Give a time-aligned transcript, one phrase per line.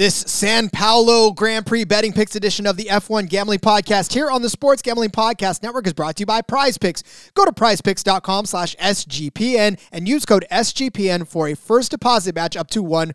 [0.00, 4.40] This Sao Paulo Grand Prix betting picks edition of the F1 Gambling Podcast here on
[4.40, 7.02] the Sports Gambling Podcast Network is brought to you by Prize Picks.
[7.34, 12.70] Go to prizepicks.com slash SGPN and use code SGPN for a first deposit match up
[12.70, 13.12] to $100.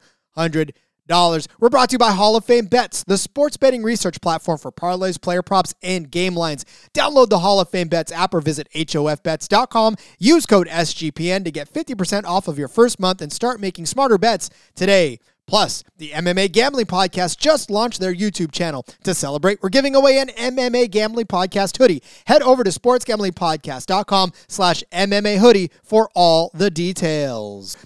[1.60, 4.72] We're brought to you by Hall of Fame Bets, the sports betting research platform for
[4.72, 6.66] parlays, player props, and game lines.
[6.94, 9.96] Download the Hall of Fame Bets app or visit HOFBets.com.
[10.20, 14.20] Use code SGPN to get 50% off of your first month and start making smarter
[14.20, 15.18] bets today.
[15.48, 18.86] Plus, the MMA Gambling Podcast just launched their YouTube channel.
[19.04, 22.02] To celebrate, we're giving away an MMA Gambling Podcast hoodie.
[22.26, 27.78] Head over to sportsgamblingpodcast.com slash MMA hoodie for all the details.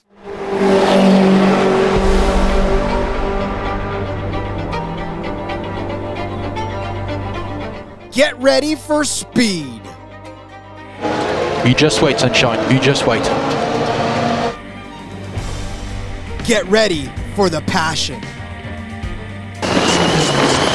[8.12, 9.82] Get ready for speed.
[11.66, 12.74] You just wait, sunshine.
[12.74, 13.24] You just wait.
[16.46, 18.20] Get ready for the passion.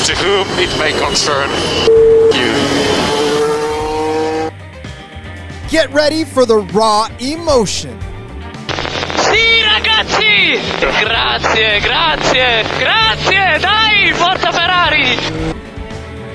[0.07, 1.51] To whom it may concern
[2.33, 2.55] you.
[5.69, 8.01] Get ready for the raw emotion.
[9.19, 10.59] Sì ragazzi!
[10.81, 13.59] Grazie, grazie, grazie!
[13.59, 15.19] Dai, forza Ferrari!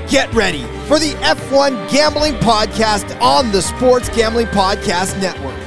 [0.09, 5.57] Get ready for the F1 Gambling Podcast on the Sports Gambling Podcast Network.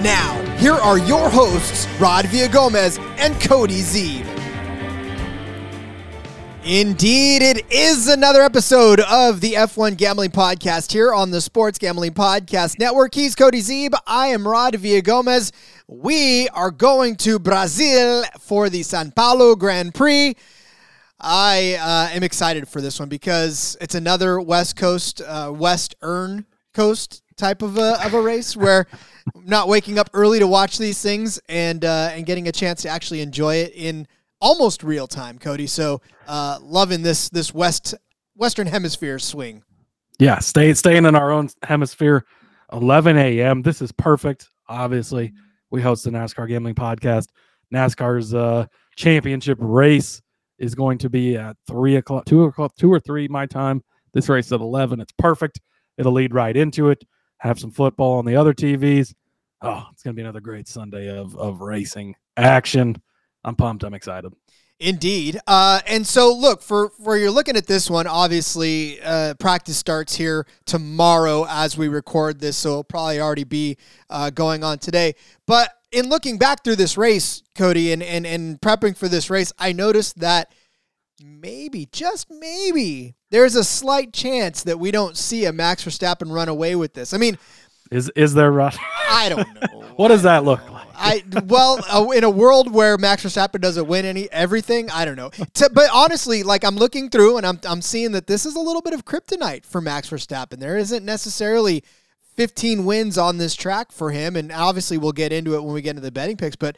[0.00, 4.26] Now, here are your hosts, Rod Villagomez and Cody Zeeb.
[6.64, 12.12] Indeed, it is another episode of the F1 Gambling Podcast here on the Sports Gambling
[12.12, 13.14] Podcast Network.
[13.14, 13.94] He's Cody Zeeb.
[14.04, 15.52] I am Rod Villagomez.
[15.86, 20.34] We are going to Brazil for the Sao Paulo Grand Prix.
[21.20, 26.46] I uh, am excited for this one because it's another West Coast, uh, West Earn
[26.74, 28.86] Coast type of a, of a race where
[29.34, 32.88] not waking up early to watch these things and uh, and getting a chance to
[32.88, 34.06] actually enjoy it in
[34.40, 35.66] almost real time, Cody.
[35.66, 37.94] So uh, loving this this West
[38.34, 39.62] Western Hemisphere swing.
[40.18, 42.24] Yeah, stay, staying in our own hemisphere.
[42.72, 43.62] 11 a.m.
[43.62, 44.48] This is perfect.
[44.68, 45.32] Obviously,
[45.70, 47.28] we host the NASCAR Gambling Podcast.
[47.72, 50.20] NASCAR's uh, championship race
[50.58, 53.82] is going to be at three o'clock, two o'clock, two or three my time.
[54.12, 55.00] This race at 11.
[55.00, 55.60] It's perfect.
[55.98, 57.04] It'll lead right into it.
[57.38, 59.14] Have some football on the other TVs.
[59.60, 63.00] Oh, it's going to be another great Sunday of, of racing action.
[63.44, 63.84] I'm pumped.
[63.84, 64.32] I'm excited.
[64.80, 65.40] Indeed.
[65.46, 70.14] Uh, and so, look, for where you're looking at this one, obviously, uh, practice starts
[70.14, 72.56] here tomorrow as we record this.
[72.56, 73.76] So it'll probably already be
[74.08, 75.14] uh, going on today.
[75.46, 79.52] But in looking back through this race, Cody, and, and, and prepping for this race,
[79.58, 80.52] I noticed that
[81.22, 86.48] maybe, just maybe, there's a slight chance that we don't see a Max Verstappen run
[86.48, 87.12] away with this.
[87.14, 87.38] I mean,
[87.90, 88.76] Is is there rush?
[89.08, 89.84] I don't know.
[89.96, 90.86] what does that look like?
[90.94, 95.16] I well, uh, in a world where Max Verstappen doesn't win any everything, I don't
[95.16, 95.30] know.
[95.30, 98.60] To, but honestly, like I'm looking through and I'm I'm seeing that this is a
[98.60, 100.58] little bit of kryptonite for Max Verstappen.
[100.58, 101.84] There isn't necessarily
[102.36, 105.82] 15 wins on this track for him, and obviously we'll get into it when we
[105.82, 106.56] get into the betting picks.
[106.56, 106.76] But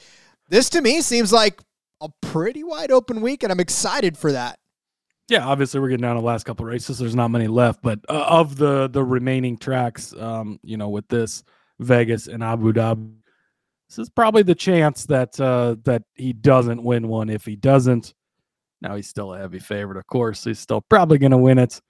[0.49, 1.61] this to me seems like
[2.01, 4.59] a pretty wide open week, and I'm excited for that.
[5.29, 6.99] Yeah, obviously we're getting down to the last couple races.
[6.99, 11.07] There's not many left, but uh, of the the remaining tracks, um, you know, with
[11.09, 11.45] this
[11.79, 13.13] Vegas and Abu Dhabi,
[13.89, 17.31] this is probably the chance that uh, that he doesn't win one.
[17.31, 18.15] If he doesn't,
[18.81, 19.99] now he's still a heavy favorite.
[19.99, 21.81] Of course, he's still probably going to win it,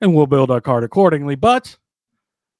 [0.00, 1.36] and we'll build our card accordingly.
[1.36, 1.76] But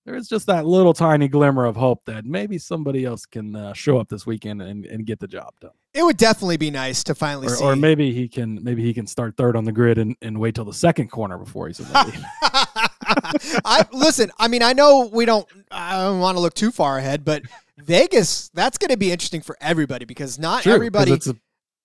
[0.05, 3.73] there is just that little tiny glimmer of hope that maybe somebody else can uh,
[3.73, 5.71] show up this weekend and, and get the job done.
[5.99, 7.65] It would definitely be nice to finally Or, see.
[7.65, 10.55] or maybe he can maybe he can start third on the grid and, and wait
[10.55, 12.25] till the second corner before he's in the lead.
[13.65, 14.31] I listen.
[14.39, 15.47] I mean, I know we don't.
[15.71, 17.43] I don't want to look too far ahead, but
[17.79, 18.49] Vegas.
[18.55, 21.13] That's going to be interesting for everybody because not True, everybody.
[21.13, 21.37] It's a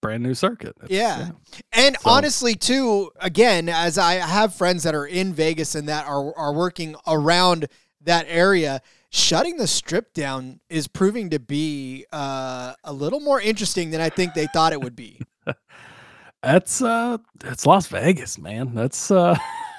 [0.01, 0.75] brand new circuit.
[0.83, 1.31] It's- Yeah.
[1.71, 6.05] And So- honestly, too, again, as I have friends that are in Vegas and that
[6.05, 7.67] are are working around
[8.01, 8.81] that area,
[9.13, 14.09] shutting the strip down is proving to be uh, a little more interesting than I
[14.09, 15.21] think they thought it would be.
[16.43, 18.75] That's uh that's Las Vegas, man.
[18.75, 19.37] That's uh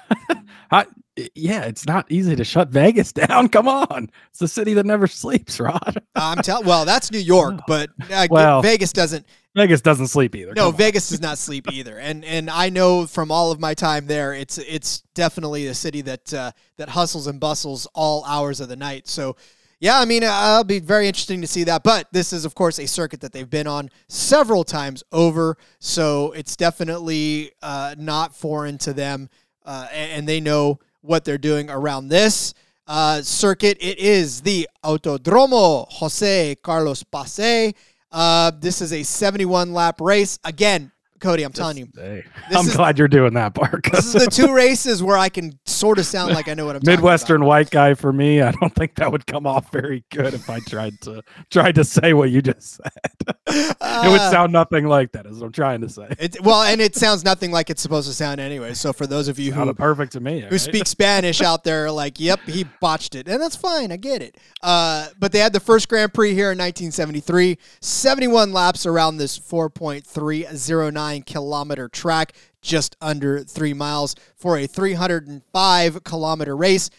[0.71, 0.87] I,
[1.35, 3.49] yeah, it's not easy to shut Vegas down.
[3.49, 4.11] Come on.
[4.31, 6.03] It's the city that never sleeps, Rod.
[6.15, 6.67] I'm telling.
[6.67, 9.27] Well, that's New York, but uh, Well, Vegas doesn't.
[9.57, 10.53] Vegas doesn't sleep either.
[10.55, 10.73] No.
[10.73, 14.35] Vegas does not sleep either, and and I know from all of my time there,
[14.35, 18.75] it's it's definitely a city that uh, that hustles and bustles all hours of the
[18.75, 19.07] night.
[19.07, 19.37] So,
[19.79, 21.85] yeah, I mean, uh, I'll be very interesting to see that.
[21.85, 26.33] But this is, of course, a circuit that they've been on several times over, so
[26.33, 29.31] it's definitely uh, not foreign to them,
[29.65, 32.55] uh, and, and they know what they're doing around this.
[32.87, 33.79] Uh, circuit.
[33.81, 37.73] It is the Autodromo Jose Carlos Pace.
[38.15, 40.39] Uh, this is a 71 lap race.
[40.45, 43.91] Again, Cody, I'm telling you, Hey, I'm is- glad you're doing that, Park.
[43.91, 46.77] this is the two races where I can sort of sound like I know what
[46.77, 48.41] I'm talking Midwestern white guy for me.
[48.43, 51.85] I don't think that would come off very good if I tried to tried to
[51.85, 53.37] say what you just said.
[53.55, 55.27] it would sound nothing like that.
[55.27, 56.09] Is what I'm trying to say.
[56.19, 58.75] It, well, and it sounds nothing like it's supposed to sound anyway.
[58.75, 60.41] So for those of you who perfect to me.
[60.41, 60.61] who right?
[60.61, 63.93] speak Spanish out there, like, yep, he botched it, and that's fine.
[63.93, 64.37] I get it.
[64.63, 69.39] Uh, but they had the first Grand Prix here in 1973, 71 laps around this
[69.39, 76.91] 4.309 kilometer track, just under three miles for a 305 kilometer race.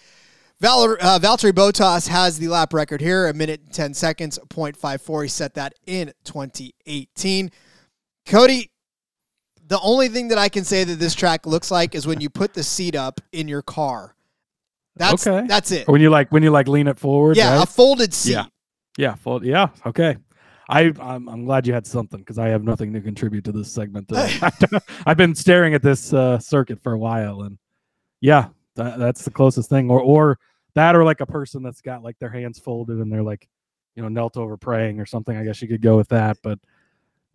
[0.62, 5.24] Val- uh, Valtteri Bottas has the lap record here, a minute and 10 seconds, 0.54.
[5.24, 7.52] He set that in 2018.
[8.26, 8.72] Cody,
[9.68, 12.30] the only thing that I can say that this track looks like is when you
[12.30, 14.16] put the seat up in your car.
[14.96, 15.46] That's Okay.
[15.46, 15.88] that's it.
[15.90, 17.36] When you like when you like lean it forward.
[17.36, 18.32] Yeah, a folded seat.
[18.32, 18.46] Yeah.
[18.98, 20.16] Yeah, full, yeah, okay.
[20.70, 23.70] I I'm, I'm glad you had something because I have nothing to contribute to this
[23.70, 24.10] segment.
[25.06, 27.58] I've been staring at this uh, circuit for a while, and
[28.22, 29.90] yeah, that, that's the closest thing.
[29.90, 30.40] Or or
[30.74, 33.48] that, or like a person that's got like their hands folded and they're like,
[33.96, 35.36] you know, knelt over praying or something.
[35.36, 36.60] I guess you could go with that, but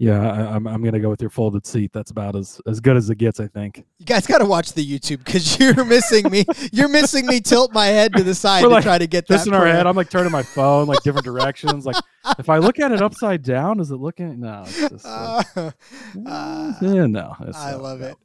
[0.00, 1.92] yeah, I, I'm I'm gonna go with your folded seat.
[1.92, 3.84] That's about as as good as it gets, I think.
[3.98, 6.46] You guys got to watch the YouTube because you're missing me.
[6.72, 7.40] You're missing me.
[7.42, 9.66] Tilt my head to the side We're to like try to get This in our
[9.66, 11.84] head, I'm like turning my phone like different directions.
[11.84, 11.96] Like
[12.38, 14.40] if I look at it upside down, is it looking?
[14.40, 15.06] No, it's just.
[15.06, 15.42] Uh,
[16.26, 17.37] Uh, yeah, no.
[17.42, 18.16] It's, I uh, love no, it.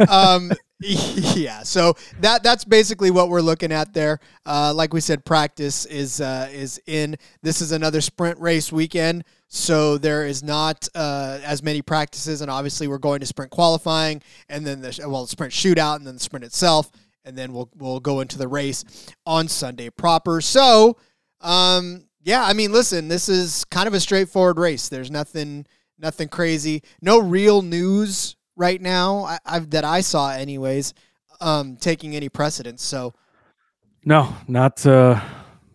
[0.00, 0.50] no, um
[1.34, 4.20] yeah so that that's basically what we're looking at there.
[4.44, 7.16] Uh like we said practice is uh is in.
[7.42, 12.50] This is another sprint race weekend so there is not uh as many practices and
[12.50, 14.20] obviously we're going to sprint qualifying
[14.50, 16.90] and then the well sprint shootout and then the sprint itself
[17.24, 18.84] and then we'll we'll go into the race
[19.24, 20.42] on Sunday proper.
[20.42, 20.98] So
[21.40, 24.90] um yeah i mean listen this is kind of a straightforward race.
[24.90, 25.64] There's nothing
[25.98, 26.82] nothing crazy.
[27.00, 30.94] No real news right now I, I've, that I saw, anyways,
[31.40, 32.82] um, taking any precedence.
[32.82, 33.14] So
[34.04, 35.20] No, not uh,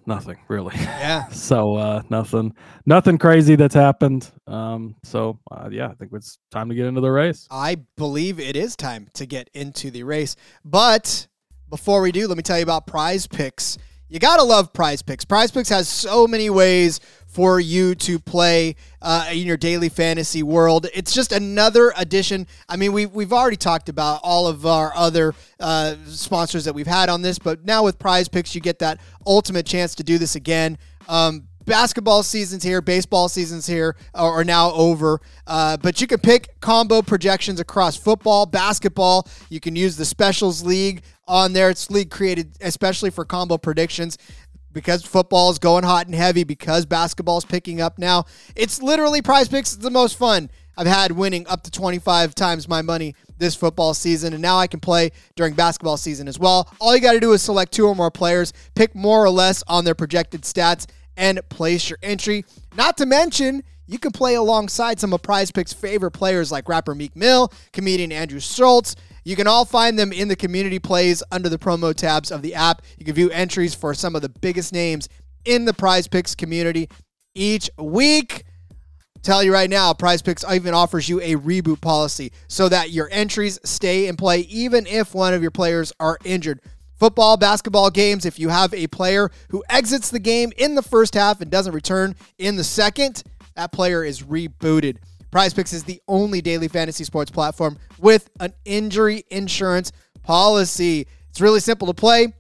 [0.06, 0.75] nothing really.
[0.78, 2.54] yeah, so uh, nothing,
[2.86, 4.31] nothing crazy that's happened.
[4.48, 7.48] Um, so uh, yeah, I think it's time to get into the race.
[7.51, 10.36] I believe it is time to get into the race.
[10.66, 11.27] But
[11.69, 13.77] before we do, let me tell you about Prize Picks.
[14.10, 15.24] You gotta love Prize Picks.
[15.24, 17.00] Prize Picks has so many ways
[17.31, 20.88] for you to play uh, in your daily fantasy world.
[20.94, 22.45] It's just another addition.
[22.68, 26.88] I mean, we we've already talked about all of our other uh, sponsors that we've
[26.88, 30.18] had on this, but now with Prize Picks, you get that ultimate chance to do
[30.18, 30.78] this again.
[31.07, 35.22] Um, basketball season's here, baseball season's here, are, or now over.
[35.48, 39.27] Uh, but you can pick combo projections across football, basketball.
[39.50, 41.69] You can use the specials league on there.
[41.69, 44.18] It's league created especially for combo predictions
[44.74, 48.26] because football is going hot and heavy, because basketball's picking up now.
[48.56, 52.68] It's literally prize picks is the most fun I've had winning up to 25 times
[52.68, 54.34] my money this football season.
[54.34, 56.74] And now I can play during basketball season as well.
[56.80, 59.64] All you got to do is select two or more players, pick more or less
[59.68, 60.88] on their projected stats,
[61.18, 62.46] and place your entry.
[62.76, 66.96] Not to mention, you can play alongside some of Prize Picks' favorite players like rapper
[66.96, 68.96] Meek Mill, comedian Andrew Schultz.
[69.24, 72.56] You can all find them in the community plays under the promo tabs of the
[72.56, 72.82] app.
[72.98, 75.10] You can view entries for some of the biggest names
[75.46, 76.90] in the Prize Picks community
[77.36, 78.44] each week.
[79.22, 83.08] Tell you right now, Prize Picks even offers you a reboot policy so that your
[83.12, 86.60] entries stay in play even if one of your players are injured.
[86.96, 91.13] Football, basketball games, if you have a player who exits the game in the first
[91.13, 93.24] half and doesn't return in the second,
[93.56, 94.98] that player is rebooted.
[95.32, 99.92] Prize Picks is the only daily fantasy sports platform with an injury insurance
[100.24, 101.08] policy.
[101.30, 102.34] It's really simple to play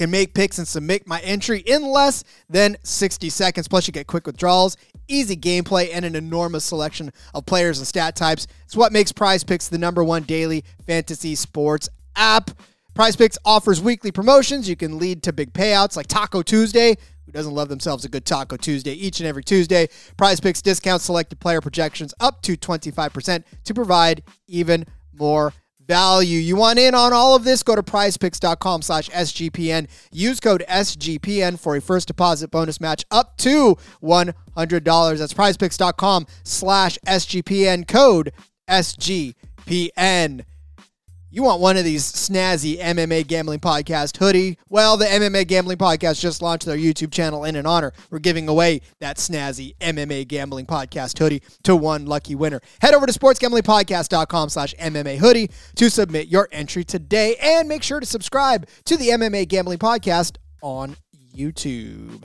[0.00, 3.68] can make picks and submit my entry in less than 60 seconds.
[3.68, 8.16] Plus, you get quick withdrawals, easy gameplay, and an enormous selection of players and stat
[8.16, 8.46] types.
[8.64, 12.50] It's what makes Prize Picks the number one daily fantasy sports app.
[12.94, 14.66] Prize Picks offers weekly promotions.
[14.66, 16.96] You can lead to big payouts like Taco Tuesday.
[17.30, 19.88] Who doesn't love themselves a good Taco Tuesday each and every Tuesday?
[20.16, 24.84] Prize Picks discounts selected player projections up to 25% to provide even
[25.16, 25.52] more
[25.86, 26.40] value.
[26.40, 27.62] You want in on all of this?
[27.62, 29.88] Go to prizepicks.com slash SGPN.
[30.10, 35.18] Use code SGPN for a first deposit bonus match up to $100.
[35.18, 37.86] That's prizepicks.com slash SGPN.
[37.86, 38.32] Code
[38.68, 40.44] SGPN.
[41.32, 44.58] You want one of these snazzy MMA Gambling Podcast hoodie?
[44.68, 47.92] Well, the MMA Gambling Podcast just launched their YouTube channel in an honor.
[48.10, 52.60] We're giving away that snazzy MMA Gambling Podcast hoodie to one lucky winner.
[52.80, 58.00] Head over to sportsgamblingpodcast.com slash MMA hoodie to submit your entry today and make sure
[58.00, 60.96] to subscribe to the MMA Gambling Podcast on
[61.32, 62.24] YouTube.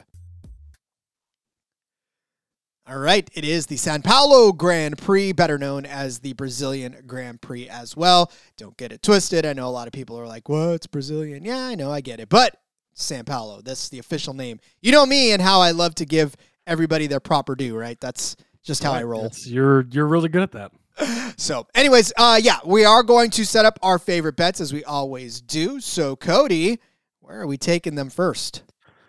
[2.88, 7.42] All right, it is the Sao Paulo Grand Prix, better known as the Brazilian Grand
[7.42, 8.32] Prix as well.
[8.58, 9.44] Don't get it twisted.
[9.44, 12.20] I know a lot of people are like, "What's Brazilian?" Yeah, I know, I get
[12.20, 12.62] it, but
[12.94, 14.60] Sao Paulo, that's the official name.
[14.82, 16.36] You know me and how I love to give
[16.68, 18.00] everybody their proper due, right?
[18.00, 19.32] That's just how I roll.
[19.46, 20.72] You're you're really good at that.
[21.38, 24.86] So, anyways, uh, yeah, we are going to set up our favorite bets as we
[24.86, 25.82] always do.
[25.82, 26.80] So, Cody,
[27.20, 28.64] where are we taking them first?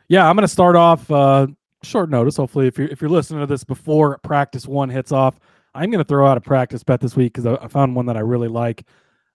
[0.08, 1.46] Yeah, I'm going to start off uh,
[1.82, 2.36] short notice.
[2.36, 5.38] Hopefully, if you're if you're listening to this before practice one hits off,
[5.74, 8.06] I'm going to throw out a practice bet this week because I, I found one
[8.06, 8.84] that I really like.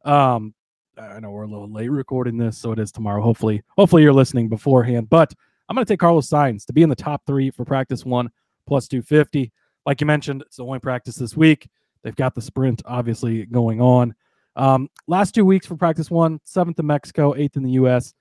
[0.04, 0.54] Um,
[0.98, 3.22] I know we're a little late recording this, so it is tomorrow.
[3.22, 5.10] Hopefully, hopefully you're listening beforehand.
[5.10, 5.34] But
[5.70, 8.30] I'm going to take Carlos Sainz to be in the top three for practice one
[8.68, 9.52] plus 250.
[9.86, 11.68] Like you mentioned, it's the only practice this week.
[12.04, 14.16] They've got the sprint obviously going on.
[14.56, 18.14] Um, last two weeks for practice one, seventh in Mexico, eighth in the U.S.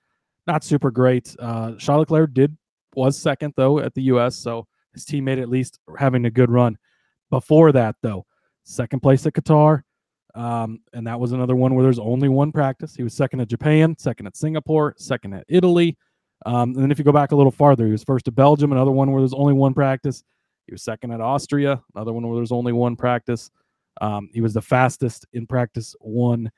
[0.47, 1.35] Not super great.
[1.39, 2.55] Uh, Charles Leclerc did
[2.95, 6.77] was second though at the U.S., so his teammate at least having a good run.
[7.29, 8.25] Before that though,
[8.63, 9.83] second place at Qatar,
[10.35, 12.95] um, and that was another one where there's only one practice.
[12.95, 15.97] He was second at Japan, second at Singapore, second at Italy.
[16.45, 18.71] Um, and then if you go back a little farther, he was first at Belgium,
[18.71, 20.23] another one where there's only one practice.
[20.67, 23.51] He was second at Austria, another one where there's only one practice.
[23.99, 26.51] Um, he was the fastest in practice one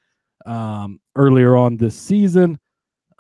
[0.46, 2.60] um, earlier on this season.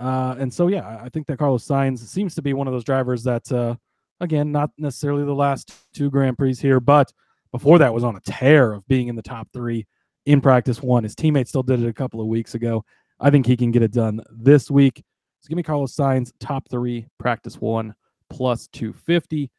[0.03, 2.83] Uh, and so, yeah, I- think that Carlos Sainz seems to be one of those
[2.83, 3.75] drivers that, uh,
[4.19, 7.13] again, not necessarily the last two Grand Prix here, but
[7.53, 9.87] before that was on a tear of being in the top three
[10.25, 11.03] in practice one.
[11.03, 12.83] His teammate still did it a couple of weeks ago.
[13.19, 15.03] I think he can get it done this week.
[15.39, 17.95] So give me Carlos Sainz, top three, practice one,
[18.29, 19.51] plus 250.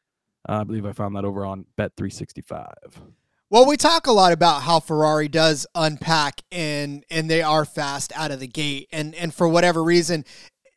[0.49, 2.67] Uh, I believe I found that over on Bet 365.
[3.55, 8.13] Well, we talk a lot about how Ferrari does unpack and and they are fast
[8.17, 10.25] out of the gate, and and for whatever reason,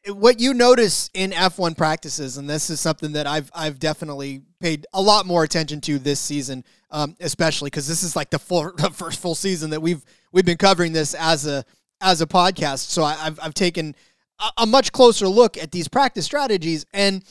[0.09, 4.85] what you notice in F1 practices, and this is something that I've I've definitely paid
[4.93, 8.71] a lot more attention to this season, um, especially because this is like the full
[8.77, 11.65] the first full season that we've we've been covering this as a
[11.99, 12.89] as a podcast.
[12.89, 13.95] So I, I've I've taken
[14.39, 17.23] a, a much closer look at these practice strategies and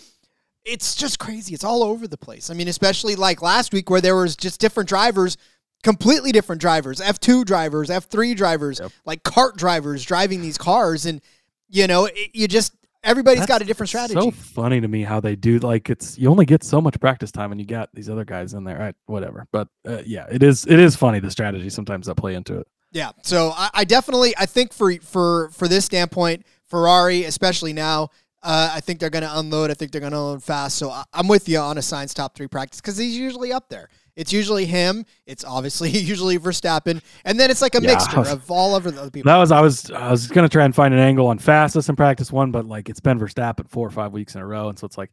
[0.66, 1.54] it's just crazy.
[1.54, 2.50] It's all over the place.
[2.50, 5.36] I mean, especially like last week where there was just different drivers,
[5.82, 11.20] completely different drivers, F2 drivers, F3 drivers, like cart drivers driving these cars and
[11.68, 14.20] you know, it, you just everybody's got a different strategy.
[14.20, 17.30] So funny to me how they do like it's you only get so much practice
[17.30, 18.78] time and you got these other guys in there.
[18.78, 19.46] Right, whatever.
[19.52, 22.66] But uh, yeah, it is it is funny the strategy sometimes that play into it.
[22.92, 23.12] Yeah.
[23.22, 28.10] So I, I definitely I think for for for this standpoint, Ferrari, especially now,
[28.46, 29.70] uh, I think they're going to unload.
[29.70, 30.76] I think they're going to unload fast.
[30.78, 33.68] So I, I'm with you on a Sainz top three practice because he's usually up
[33.68, 33.88] there.
[34.14, 35.04] It's usually him.
[35.26, 37.90] It's obviously usually Verstappen, and then it's like a Yeah.
[37.92, 39.30] mixture of all of the other people.
[39.30, 41.96] That was I was I was gonna try and find an angle on fastest in
[41.96, 44.78] practice one, but like it's been Verstappen four or five weeks in a row, and
[44.78, 45.10] so it's like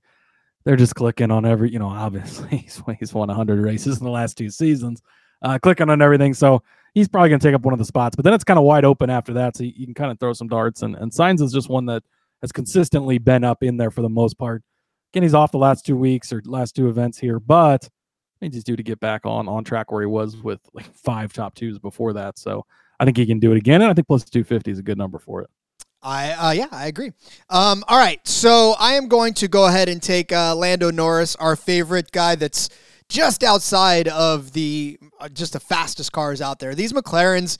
[0.63, 4.11] they're just clicking on every you know obviously he's he's won 100 races in the
[4.11, 5.01] last two seasons,
[5.41, 6.33] uh, clicking on everything.
[6.33, 6.63] So
[6.93, 8.85] he's probably gonna take up one of the spots, but then it's kind of wide
[8.85, 10.81] open after that, so you, you can kind of throw some darts.
[10.81, 12.03] And and Sainz is just one that
[12.43, 14.61] has consistently been up in there for the most part.
[15.11, 18.53] Again, he's off the last two weeks or last two events here, but I think
[18.53, 21.55] he's due to get back on on track where he was with like five top
[21.55, 22.37] twos before that.
[22.37, 22.65] So
[22.99, 24.83] I think he can do it again, and I think plus two fifty is a
[24.83, 25.49] good number for it.
[26.01, 27.13] I uh, yeah, I agree.
[27.49, 31.37] Um, all right, so I am going to go ahead and take uh, Lando Norris,
[31.37, 32.69] our favorite guy that's
[33.07, 36.75] just outside of the uh, just the fastest cars out there.
[36.75, 37.57] These McLarens,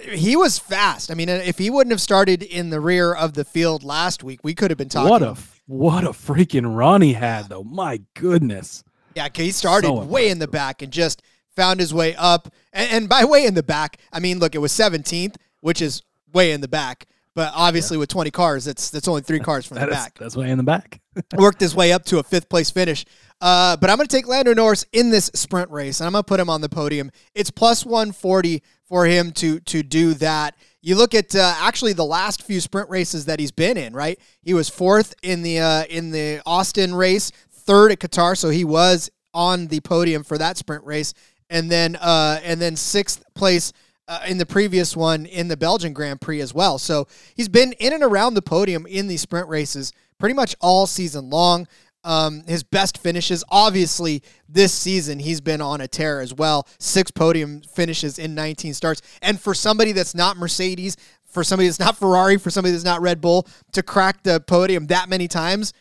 [0.00, 1.10] he was fast.
[1.10, 4.40] I mean, if he wouldn't have started in the rear of the field last week,
[4.42, 5.10] we could have been talking.
[5.10, 7.64] What a what a freaking run he had, though.
[7.64, 8.84] My goodness.
[9.14, 11.22] Yeah, he started So way in the back and just
[11.54, 12.48] found his way up.
[12.72, 16.02] And, and by way in the back, I mean, look, it was 17th, which is
[16.32, 17.06] way in the back.
[17.34, 20.18] But obviously, with 20 cars, that's that's only three cars from the is, back.
[20.18, 21.00] that's way in the back.
[21.36, 23.04] Worked his way up to a fifth place finish.
[23.40, 26.22] Uh, but I'm going to take Lando Norris in this sprint race, and I'm going
[26.22, 27.10] to put him on the podium.
[27.34, 30.54] It's plus 140 for him to to do that.
[30.82, 33.94] You look at uh, actually the last few sprint races that he's been in.
[33.94, 38.50] Right, he was fourth in the uh, in the Austin race, third at Qatar, so
[38.50, 41.14] he was on the podium for that sprint race,
[41.48, 43.72] and then uh, and then sixth place
[44.08, 46.76] uh, in the previous one in the Belgian Grand Prix as well.
[46.76, 50.86] So he's been in and around the podium in these sprint races pretty much all
[50.86, 51.66] season long.
[52.04, 56.66] Um, his best finishes, obviously, this season he's been on a tear as well.
[56.78, 61.78] Six podium finishes in 19 starts, and for somebody that's not Mercedes, for somebody that's
[61.78, 65.72] not Ferrari, for somebody that's not Red Bull, to crack the podium that many times,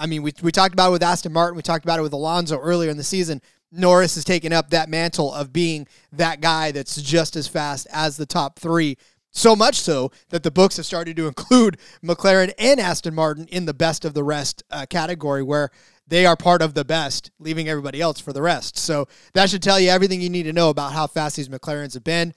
[0.00, 1.56] I mean, we, we talked about it with Aston Martin.
[1.56, 3.42] We talked about it with Alonso earlier in the season.
[3.70, 8.16] Norris has taken up that mantle of being that guy that's just as fast as
[8.16, 8.96] the top three.
[9.32, 13.64] So much so that the books have started to include McLaren and Aston Martin in
[13.64, 15.70] the best of the rest uh, category, where
[16.06, 18.76] they are part of the best, leaving everybody else for the rest.
[18.76, 21.94] So that should tell you everything you need to know about how fast these McLarens
[21.94, 22.34] have been.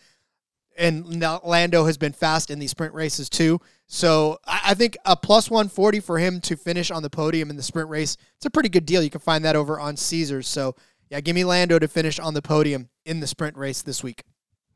[0.77, 3.59] And Lando has been fast in these sprint races too.
[3.87, 7.63] So I think a plus 140 for him to finish on the podium in the
[7.63, 9.03] sprint race, it's a pretty good deal.
[9.03, 10.47] You can find that over on Caesars.
[10.47, 10.75] So
[11.09, 14.23] yeah, give me Lando to finish on the podium in the sprint race this week.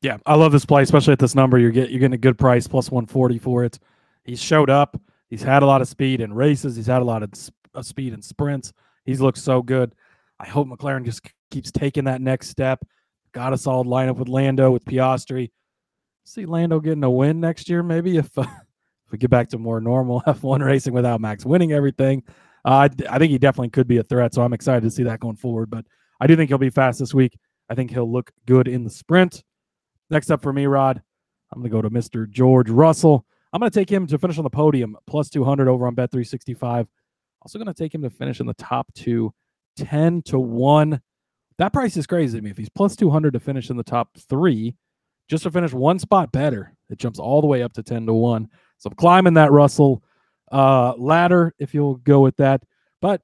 [0.01, 1.58] Yeah, I love this play, especially at this number.
[1.58, 3.80] You're get you're getting a good price, plus 140 for it.
[4.24, 5.00] He's showed up.
[5.30, 6.75] He's had a lot of speed in races.
[6.75, 7.32] He's had a lot of,
[7.74, 8.74] of speed in sprints.
[9.06, 9.94] He's looked so good.
[10.39, 12.80] I hope McLaren just keeps taking that next step.
[13.32, 15.51] Got a solid lineup with Lando, with Piastri.
[16.24, 18.42] See Lando getting a win next year, maybe if, uh,
[19.06, 22.24] if we get back to more normal F1 racing without Max winning everything.
[22.63, 25.20] Uh, I think he definitely could be a threat, so I'm excited to see that
[25.20, 25.70] going forward.
[25.70, 25.86] But
[26.20, 27.38] I do think he'll be fast this week.
[27.70, 29.44] I think he'll look good in the sprint.
[30.10, 31.02] Next up for me, Rod,
[31.52, 32.30] I'm going to go to Mr.
[32.30, 33.26] George Russell.
[33.54, 36.88] I'm going to take him to finish on the podium, plus 200 over on Bet365.
[37.42, 39.34] Also going to take him to finish in the top two,
[39.78, 41.02] 10 to 1.
[41.58, 42.52] That price is crazy to me.
[42.52, 44.76] If he's plus 200 to finish in the top three,
[45.28, 48.14] just to finish one spot better, it jumps all the way up to 10 to
[48.14, 48.50] 1.
[48.78, 50.04] So I'm climbing that Russell
[50.52, 52.64] uh, ladder, if you'll go with that.
[53.02, 53.22] But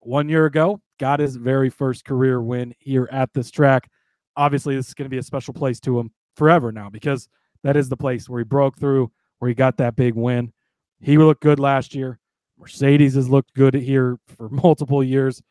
[0.00, 3.90] one year ago, got his very first career win here at this track.
[4.36, 7.28] Obviously, this is going to be a special place to him forever now because
[7.62, 10.52] that is the place where he broke through, where he got that big win.
[11.00, 12.18] He looked good last year.
[12.58, 15.42] Mercedes has looked good here for multiple years.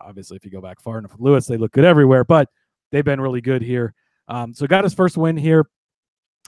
[0.00, 2.48] Obviously, if you go back far enough with Lewis, they look good everywhere, but
[2.90, 3.94] they've been really good here.
[4.28, 5.68] Um, so got his first win here.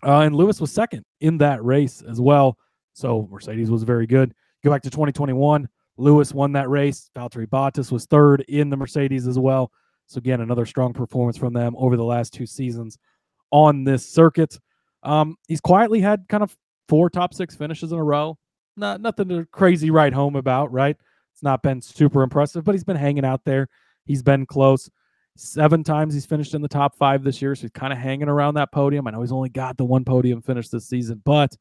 [0.04, 2.56] Uh, and Lewis was second in that race as well.
[2.92, 4.34] So Mercedes was very good.
[4.64, 5.68] Go back to 2021.
[5.96, 7.10] Lewis won that race.
[7.16, 9.70] Valtteri Bottas was third in the Mercedes as well.
[10.12, 12.98] So again, another strong performance from them over the last two seasons
[13.50, 14.58] on this circuit.
[15.02, 16.56] Um, he's quietly had kind of
[16.88, 18.38] four top six finishes in a row.
[18.76, 20.96] Not nothing to crazy write home about, right?
[21.32, 23.68] It's not been super impressive, but he's been hanging out there.
[24.04, 24.90] He's been close.
[25.36, 28.28] Seven times he's finished in the top five this year, so he's kind of hanging
[28.28, 29.06] around that podium.
[29.06, 31.56] I know he's only got the one podium finish this season, but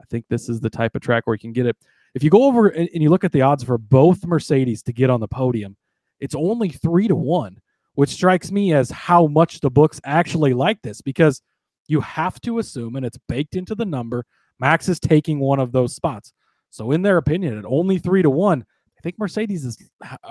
[0.00, 1.76] I think this is the type of track where he can get it.
[2.14, 5.08] If you go over and, you look at the odds for both Mercedes to get
[5.08, 5.76] on the podium,
[6.18, 7.60] it's only three to one,
[7.94, 11.42] which strikes me as how much the books actually like this because
[11.88, 14.24] you have to assume, and it's baked into the number,
[14.58, 16.32] Max is taking one of those spots.
[16.70, 18.64] So, in their opinion, at only three to one,
[18.98, 19.76] I think Mercedes has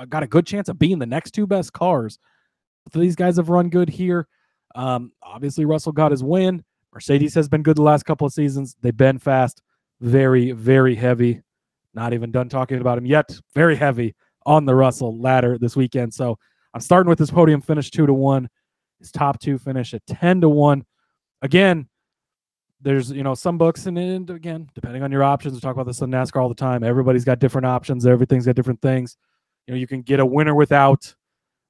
[0.10, 2.18] got a good chance of being the next two best cars.
[2.94, 4.28] These guys have run good here.
[4.74, 6.64] Um, obviously, Russell got his win.
[6.94, 8.76] Mercedes has been good the last couple of seasons.
[8.82, 9.62] They've been fast,
[10.00, 11.42] very, very heavy.
[11.94, 13.38] Not even done talking about him yet.
[13.54, 16.14] Very heavy on the Russell ladder this weekend.
[16.14, 16.40] So
[16.74, 18.50] I'm starting with his podium finish two to one.
[19.00, 20.86] His top two finish at 10 to one.
[21.42, 21.90] Again,
[22.82, 25.86] there's you know some books and, and again depending on your options we talk about
[25.86, 29.18] this in nascar all the time everybody's got different options everything's got different things
[29.68, 31.14] you know you can get a winner without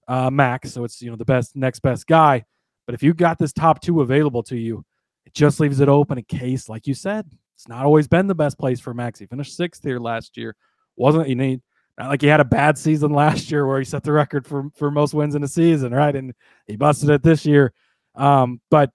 [0.07, 2.43] uh, max so it's you know the best next best guy
[2.85, 4.83] but if you got this top two available to you
[5.25, 8.35] it just leaves it open in case like you said it's not always been the
[8.35, 10.55] best place for max he finished sixth here last year
[10.95, 11.61] wasn't he need
[11.97, 14.69] not like he had a bad season last year where he set the record for
[14.75, 16.33] for most wins in a season right and
[16.67, 17.73] he busted it this year
[18.15, 18.91] um, but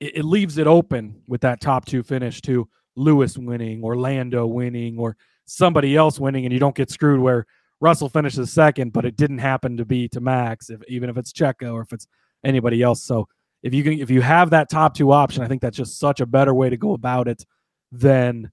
[0.00, 4.46] it, it leaves it open with that top two finish to Lewis winning or Lando
[4.46, 7.46] winning or somebody else winning, and you don't get screwed where
[7.80, 11.32] Russell finishes second, but it didn't happen to be to Max, if, even if it's
[11.32, 12.06] Checo or if it's
[12.44, 13.02] anybody else.
[13.02, 13.28] So
[13.62, 16.20] if you can, if you have that top two option, I think that's just such
[16.20, 17.44] a better way to go about it
[17.92, 18.50] than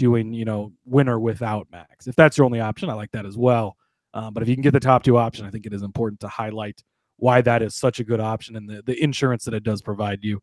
[0.00, 2.08] doing you know winner without Max.
[2.08, 3.76] If that's your only option, I like that as well.
[4.14, 6.18] Um, but if you can get the top two option, I think it is important
[6.20, 6.82] to highlight
[7.18, 10.20] why that is such a good option and the, the insurance that it does provide
[10.22, 10.40] you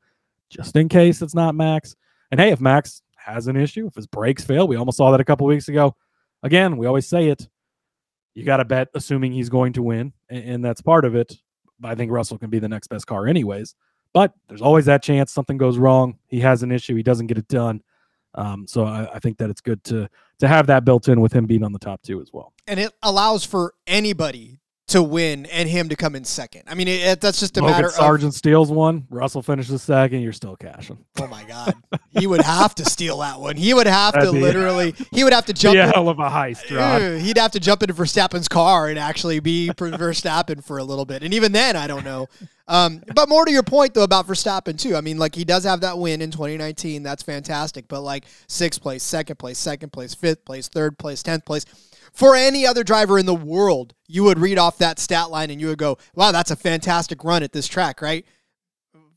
[0.49, 1.95] just in case it's not Max.
[2.31, 5.19] And hey, if Max has an issue, if his brakes fail, we almost saw that
[5.19, 5.95] a couple weeks ago.
[6.43, 7.49] Again, we always say it.
[8.35, 11.35] You got to bet assuming he's going to win, and, and that's part of it.
[11.83, 13.75] I think Russell can be the next best car, anyways.
[14.13, 16.19] But there's always that chance something goes wrong.
[16.27, 16.95] He has an issue.
[16.95, 17.81] He doesn't get it done.
[18.37, 20.07] Um, so I, I, think that it's good to
[20.39, 22.53] to have that built in with him being on the top two as well.
[22.67, 26.63] And it allows for anybody to win and him to come in second.
[26.65, 29.81] I mean, it, it, that's just a Logan matter Sargeant of, steals one, Russell finishes
[29.81, 30.97] second, you're still cashing.
[31.19, 31.75] Oh my god.
[32.11, 33.57] he would have to steal that one.
[33.57, 36.19] He would have That'd to be, literally he would have to jump a hell of
[36.19, 37.21] a heist, Rod.
[37.21, 41.21] He'd have to jump into Verstappen's car and actually be Verstappen for a little bit.
[41.21, 42.27] And even then, I don't know.
[42.69, 44.95] Um, but more to your point though about Verstappen too.
[44.95, 47.03] I mean, like he does have that win in 2019.
[47.03, 47.89] That's fantastic.
[47.89, 51.65] But like sixth place, second place, second place, fifth place, third place, tenth place
[52.13, 55.59] for any other driver in the world, you would read off that stat line and
[55.61, 58.25] you would go, "Wow, that's a fantastic run at this track," right?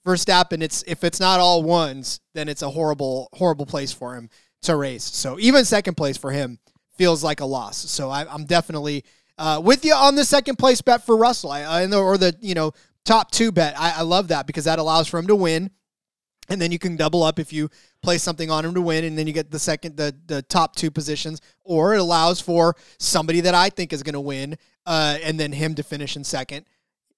[0.07, 4.31] Verstappen, it's if it's not all ones, then it's a horrible, horrible place for him
[4.63, 5.05] to race.
[5.05, 6.59] So even second place for him
[6.97, 7.77] feels like a loss.
[7.77, 9.05] So I, am definitely
[9.39, 12.55] Uh, with you on the second place bet for Russell, I, I or the you
[12.55, 12.73] know
[13.07, 13.75] top two bet.
[13.79, 15.71] I, I love that because that allows for him to win,
[16.51, 17.71] and then you can double up if you
[18.03, 20.77] play something on him to win, and then you get the second the the top
[20.77, 25.19] two positions, or it allows for somebody that I think is going to win, uh,
[25.23, 26.67] and then him to finish in second.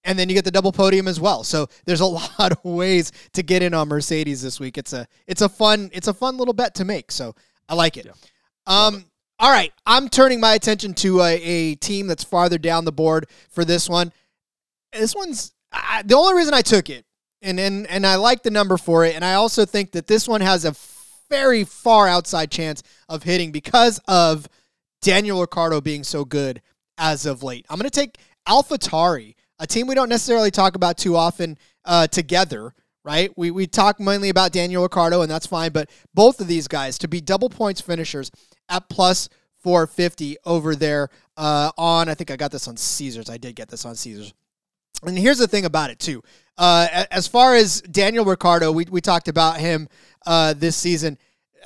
[0.05, 1.45] And then you get the double podium as well.
[1.45, 2.07] So there's a
[2.39, 4.77] lot of ways to get in on Mercedes this week.
[4.77, 7.11] It's a it's a fun it's a fun little bet to make.
[7.11, 7.35] So
[7.69, 8.07] I like it.
[8.67, 9.07] Um,
[9.39, 13.27] all right, I'm turning my attention to a, a team that's farther down the board
[13.51, 14.13] for this one.
[14.93, 17.07] This one's I, the only reason I took it,
[17.43, 20.29] and and and I like the number for it, and I also think that this
[20.29, 20.75] one has a
[21.29, 24.49] very far outside chance of hitting because of
[25.01, 26.61] Daniel Ricciardo being so good
[26.99, 27.67] as of late.
[27.69, 32.07] I'm going to take AlphaTauri, a team we don't necessarily talk about too often uh,
[32.07, 32.75] together.
[33.05, 35.73] Right, we we talk mainly about Daniel Ricciardo, and that's fine.
[35.73, 38.31] But both of these guys to be double points finishers
[38.69, 39.29] at plus
[39.59, 42.09] 450 over there uh, on.
[42.09, 43.29] I think I got this on Caesars.
[43.29, 44.33] I did get this on Caesars.
[45.03, 46.23] And here's the thing about it too.
[46.59, 49.89] Uh, as far as Daniel Ricciardo, we, we talked about him
[50.27, 51.19] uh, this season.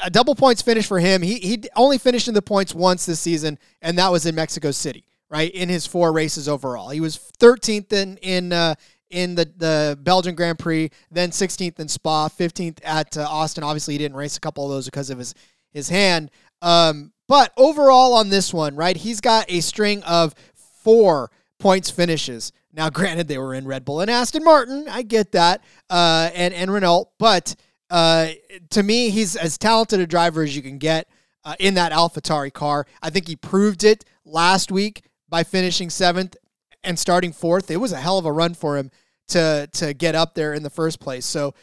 [0.02, 1.22] A double points finish for him.
[1.22, 4.70] He he only finished in the points once this season, and that was in Mexico
[4.70, 5.50] City, right?
[5.52, 8.74] In his four races overall, he was 13th in in uh,
[9.08, 13.64] in the the Belgian Grand Prix, then 16th in Spa, 15th at uh, Austin.
[13.64, 15.34] Obviously, he didn't race a couple of those because of his
[15.72, 16.30] his hand.
[16.60, 22.52] Um, but overall on this one, right, he's got a string of four points finishes.
[22.76, 24.86] Now, granted, they were in Red Bull and Aston Martin.
[24.88, 27.56] I get that, uh, and and Renault, but
[27.88, 28.28] uh,
[28.70, 31.08] to me, he's as talented a driver as you can get
[31.44, 32.86] uh, in that AlphaTauri car.
[33.00, 36.36] I think he proved it last week by finishing seventh
[36.84, 37.70] and starting fourth.
[37.70, 38.90] It was a hell of a run for him
[39.28, 41.24] to to get up there in the first place.
[41.24, 41.54] So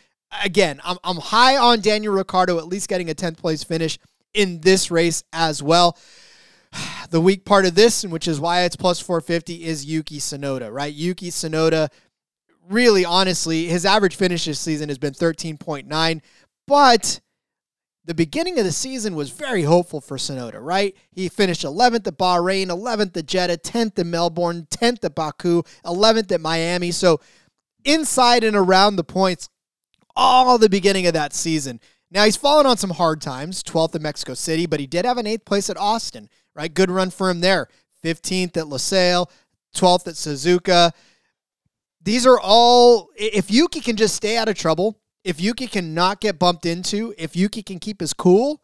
[0.44, 4.00] again, I'm I'm high on Daniel Ricciardo at least getting a 10th place finish
[4.34, 5.98] in this race as well.
[7.10, 10.92] The weak part of this, which is why it's plus 450, is Yuki Tsunoda, right?
[10.92, 11.90] Yuki Tsunoda,
[12.68, 16.22] really honestly, his average finish this season has been 13.9,
[16.66, 17.22] but
[18.06, 20.96] the beginning of the season was very hopeful for Tsunoda, right?
[21.12, 26.32] He finished 11th at Bahrain, 11th at Jeddah, 10th at Melbourne, 10th at Baku, 11th
[26.32, 26.92] at Miami.
[26.92, 27.22] So
[27.86, 29.50] inside and around the points
[30.16, 31.80] all the beginning of that season.
[32.12, 35.18] Now he's fallen on some hard times, 12th at Mexico City, but he did have
[35.18, 36.74] an eighth place at Austin, right?
[36.74, 37.68] Good run for him there.
[38.04, 39.30] 15th at Losail,
[39.76, 40.92] 12th at Suzuka.
[42.02, 46.20] These are all, if Yuki can just stay out of trouble, if Yuki can not
[46.20, 48.62] get bumped into, if Yuki can keep his cool,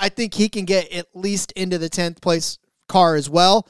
[0.00, 3.68] I think he can get at least into the 10th place car as well,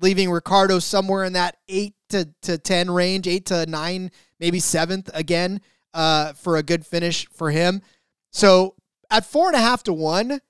[0.00, 5.10] leaving Ricciardo somewhere in that 8 to, to 10 range, 8 to 9, maybe 7th
[5.12, 5.60] again
[5.92, 7.82] uh, for a good finish for him.
[8.30, 8.76] So
[9.10, 10.40] at four and a half to one,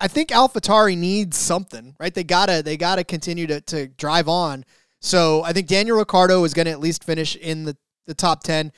[0.00, 2.12] I think AlphaTauri needs something, right?
[2.12, 4.64] They gotta they gotta continue to, to drive on.
[5.00, 8.42] So I think Daniel Ricciardo is going to at least finish in the, the top
[8.42, 8.72] ten.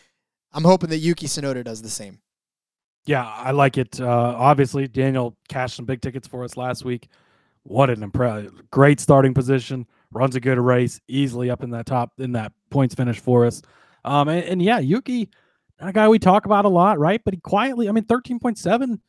[0.52, 2.20] I'm hoping that Yuki Tsunoda does the same.
[3.04, 4.00] Yeah, I like it.
[4.00, 7.08] Uh, obviously, Daniel cashed some big tickets for us last week.
[7.62, 9.86] What an impressive, great starting position.
[10.10, 13.62] Runs a good race, easily up in that top in that points finish for us.
[14.04, 15.28] Um, and, and yeah, Yuki,
[15.78, 17.20] a guy we talk about a lot, right?
[17.24, 19.00] But he quietly, I mean, 13.7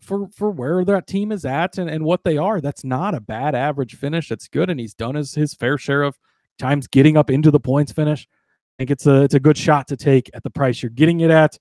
[0.00, 2.60] for for where that team is at and, and what they are.
[2.60, 4.28] That's not a bad average finish.
[4.28, 4.70] That's good.
[4.70, 6.18] And he's done his, his fair share of
[6.58, 8.26] times getting up into the points finish.
[8.30, 11.20] I think it's a it's a good shot to take at the price you're getting
[11.20, 11.58] it at.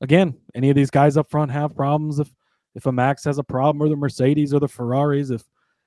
[0.00, 2.18] Again, any of these guys up front have problems.
[2.18, 2.30] If
[2.74, 5.44] if a Max has a problem, or the Mercedes or the Ferraris, if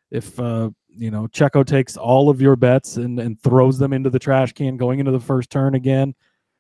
[0.09, 4.09] if uh, you know Checo takes all of your bets and and throws them into
[4.09, 6.15] the trash can going into the first turn again,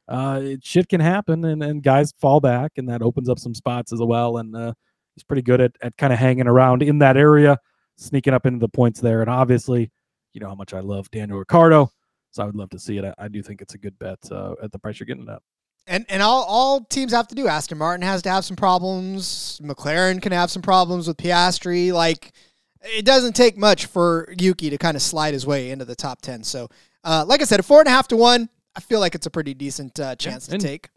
[0.07, 3.91] uh, shit can happen and, and guys fall back and that opens up some spots
[3.91, 4.37] as well.
[4.37, 4.73] And uh,
[5.15, 7.57] he's pretty good at, at kind of hanging around in that area,
[7.97, 9.21] sneaking up into the points there.
[9.21, 9.91] And obviously,
[10.33, 11.91] you know how much I love Daniel Ricciardo,
[12.31, 13.05] So I would love to see it.
[13.05, 15.29] I, I do think it's a good bet uh, at the price you're getting it
[15.29, 15.41] at.
[15.87, 17.47] And and all, all teams have to do.
[17.47, 19.59] Aston Martin has to have some problems.
[19.63, 21.91] McLaren can have some problems with Piastri.
[21.91, 22.33] Like
[22.81, 26.21] it doesn't take much for Yuki to kind of slide his way into the top
[26.21, 26.43] ten.
[26.43, 26.69] So,
[27.03, 28.47] uh, like I said, a four and a half to one.
[28.75, 30.89] I feel like it's a pretty decent uh, chance yeah, to take.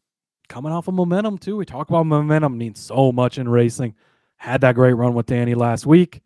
[0.48, 1.56] Coming off of momentum too.
[1.56, 3.94] We talk about momentum means so much in racing.
[4.36, 6.20] Had that great run with Danny last week.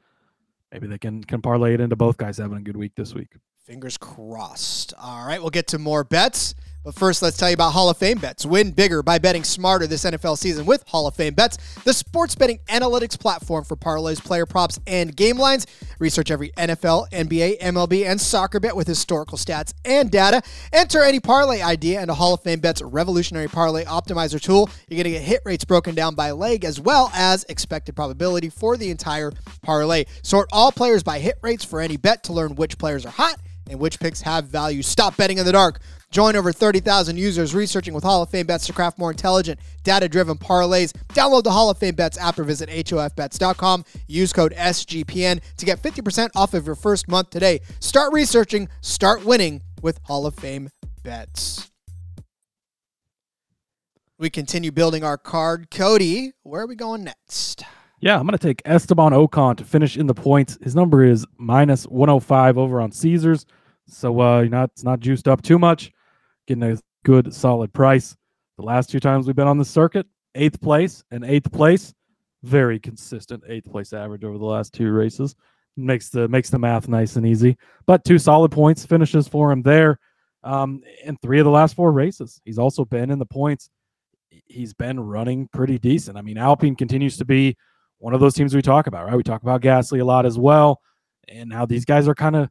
[0.73, 3.37] Maybe they can can parlay it into both guys having a good week this week.
[3.65, 4.93] Fingers crossed.
[4.99, 6.55] All right, we'll get to more bets.
[6.89, 8.47] But first, let's tell you about Hall of Fame bets.
[8.47, 12.35] Win bigger by betting smarter this NFL season with Hall of Fame bets, the sports
[12.35, 15.67] betting analytics platform for parlays, player props, and game lines.
[15.99, 20.41] Research every NFL, NBA, MLB, and soccer bet with historical stats and data.
[20.73, 24.71] Enter any parlay idea into Hall of Fame bets revolutionary parlay optimizer tool.
[24.89, 28.49] You're going to get hit rates broken down by leg as well as expected probability
[28.49, 30.07] for the entire parlay.
[30.23, 33.39] Sort all players by hit rates for any bet to learn which players are hot
[33.69, 34.81] and which picks have value.
[34.81, 35.81] Stop betting in the dark.
[36.11, 40.09] Join over 30,000 users researching with Hall of Fame bets to craft more intelligent, data
[40.09, 40.93] driven parlays.
[41.09, 43.85] Download the Hall of Fame bets app or visit HOFBets.com.
[44.07, 47.61] Use code SGPN to get 50% off of your first month today.
[47.81, 50.71] Start researching, start winning with Hall of Fame
[51.03, 51.71] bets.
[54.19, 55.71] We continue building our card.
[55.71, 57.65] Cody, where are we going next?
[58.01, 60.57] Yeah, I'm going to take Esteban Ocon to finish in the points.
[60.63, 63.45] His number is minus 105 over on Caesars.
[63.87, 65.93] So uh, you know, it's not juiced up too much.
[66.49, 68.17] Getting a good, solid price.
[68.57, 71.93] The last two times we've been on the circuit, eighth place and eighth place.
[72.43, 75.37] Very consistent eighth place average over the last two races.
[75.77, 77.59] Makes the makes the math nice and easy.
[77.87, 79.99] But two solid points finishes for him there.
[80.43, 82.41] Um, in three of the last four races.
[82.47, 83.69] He's also been in the points.
[84.47, 86.17] He's been running pretty decent.
[86.17, 87.59] I mean, Alpine continues to be
[87.99, 89.17] one of those teams we talk about, right?
[89.17, 90.81] We talk about Gasly a lot as well,
[91.29, 92.49] and how these guys are kind of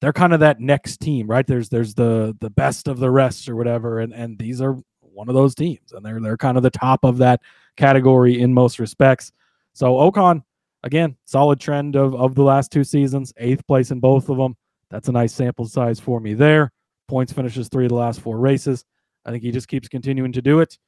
[0.00, 1.46] they're kind of that next team, right?
[1.46, 5.28] There's there's the the best of the rest or whatever, and and these are one
[5.28, 7.40] of those teams, and they're they're kind of the top of that
[7.76, 9.32] category in most respects.
[9.72, 10.42] So Ocon,
[10.82, 14.56] again, solid trend of of the last two seasons, eighth place in both of them.
[14.90, 16.72] That's a nice sample size for me there.
[17.06, 18.84] Points finishes three of the last four races.
[19.24, 20.78] I think he just keeps continuing to do it.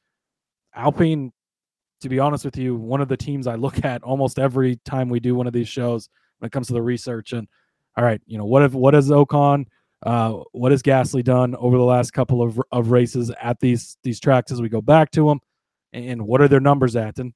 [0.74, 1.32] Alpine,
[2.00, 5.08] to be honest with you, one of the teams I look at almost every time
[5.08, 7.32] we do one of these shows when it comes to the research.
[7.32, 7.46] And
[7.96, 9.66] all right, you know, what if what has Ocon,
[10.04, 14.20] uh, what has Gasly done over the last couple of, of races at these these
[14.20, 15.40] tracks as we go back to them,
[15.92, 17.18] and what are their numbers at?
[17.18, 17.32] And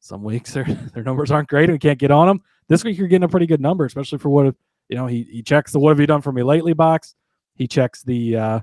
[0.00, 2.40] some weeks their their numbers aren't great and we can't get on them.
[2.68, 4.54] This week you're getting a pretty good number, especially for what if
[4.88, 7.14] you know he he checks the what have you done for me lately box.
[7.54, 8.60] He checks the uh,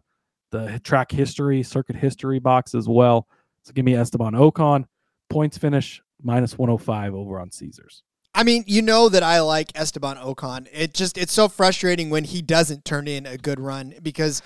[0.51, 3.27] the track history, circuit history box as well.
[3.63, 4.85] So give me Esteban Ocon.
[5.29, 8.03] Points finish minus 105 over on Caesars.
[8.35, 10.67] I mean, you know that I like Esteban Ocon.
[10.71, 14.41] It just it's so frustrating when he doesn't turn in a good run because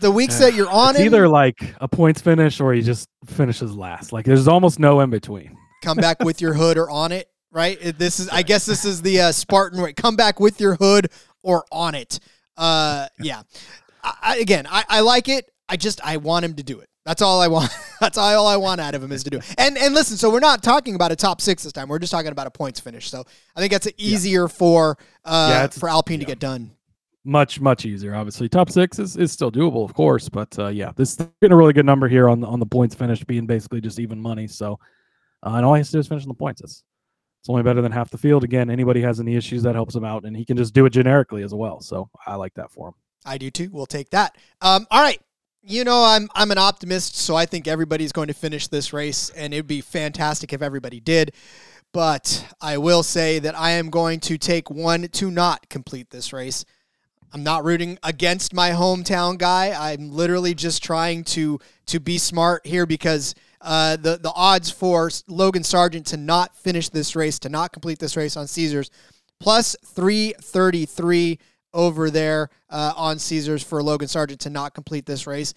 [0.00, 3.08] the weeks that you're on it's him, either like a points finish or he just
[3.26, 4.12] finishes last.
[4.12, 5.56] Like there's almost no in between.
[5.82, 7.78] come back with your hood or on it, right?
[7.98, 9.92] This is I guess this is the uh, Spartan way.
[9.92, 11.10] Come back with your hood
[11.42, 12.20] or on it.
[12.56, 13.42] Uh, yeah.
[14.02, 15.50] I, I, again, I, I like it.
[15.68, 16.87] I just I want him to do it.
[17.08, 17.70] That's all I want.
[18.00, 19.38] That's all I want out of him is to do.
[19.38, 19.54] It.
[19.58, 21.88] And and listen, so we're not talking about a top six this time.
[21.88, 23.10] We're just talking about a points finish.
[23.10, 23.24] So
[23.56, 24.48] I think that's easier yeah.
[24.48, 26.26] for uh yeah, for Alpine yeah.
[26.26, 26.70] to get done.
[27.24, 28.14] Much much easier.
[28.14, 30.28] Obviously, top six is, is still doable, of course.
[30.28, 32.66] But uh, yeah, this is getting a really good number here on the, on the
[32.66, 34.46] points finish being basically just even money.
[34.46, 34.78] So
[35.42, 36.60] uh, and all he has to do is finish on the points.
[36.60, 36.84] It's
[37.40, 38.44] it's only better than half the field.
[38.44, 40.90] Again, anybody has any issues that helps him out, and he can just do it
[40.90, 41.80] generically as well.
[41.80, 42.94] So I like that for him.
[43.24, 43.70] I do too.
[43.72, 44.36] We'll take that.
[44.60, 45.20] Um, all right
[45.62, 49.30] you know, I'm I'm an optimist, so I think everybody's going to finish this race,
[49.30, 51.32] and it'd be fantastic if everybody did.
[51.92, 56.32] But I will say that I am going to take one to not complete this
[56.32, 56.64] race.
[57.32, 59.74] I'm not rooting against my hometown guy.
[59.76, 65.10] I'm literally just trying to to be smart here because uh, the the odds for
[65.26, 68.90] Logan Sargeant to not finish this race, to not complete this race on Caesars,
[69.40, 71.38] plus 333
[71.74, 75.54] over there uh, on Caesars for Logan Sargeant to not complete this race.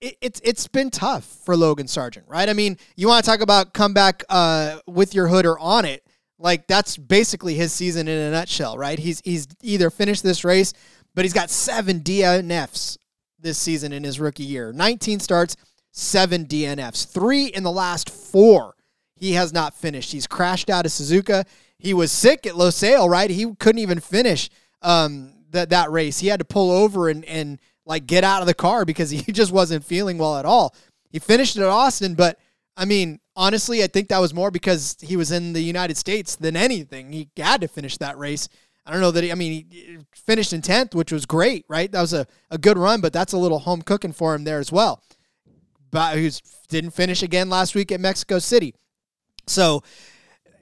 [0.00, 2.48] It, it's it's been tough for Logan Sargeant, right?
[2.48, 6.04] I mean, you want to talk about comeback uh, with your hood or on it,
[6.38, 8.98] like that's basically his season in a nutshell, right?
[8.98, 10.72] He's he's either finished this race,
[11.14, 12.98] but he's got seven DNFs
[13.38, 14.72] this season in his rookie year.
[14.72, 15.56] 19 starts,
[15.92, 18.74] seven DNFs, three in the last four.
[19.14, 20.12] He has not finished.
[20.12, 21.46] He's crashed out of Suzuka.
[21.78, 23.30] He was sick at Losail, right?
[23.30, 24.50] He couldn't even finish
[24.86, 26.18] um, that that race.
[26.20, 29.32] He had to pull over and and like get out of the car because he
[29.32, 30.74] just wasn't feeling well at all.
[31.10, 32.38] He finished at Austin, but
[32.76, 36.36] I mean, honestly, I think that was more because he was in the United States
[36.36, 37.12] than anything.
[37.12, 38.48] He had to finish that race.
[38.84, 41.90] I don't know that he, I mean, he finished in 10th, which was great, right?
[41.90, 44.58] That was a, a good run, but that's a little home cooking for him there
[44.58, 45.02] as well.
[45.90, 46.30] But he
[46.68, 48.74] didn't finish again last week at Mexico City.
[49.46, 49.82] So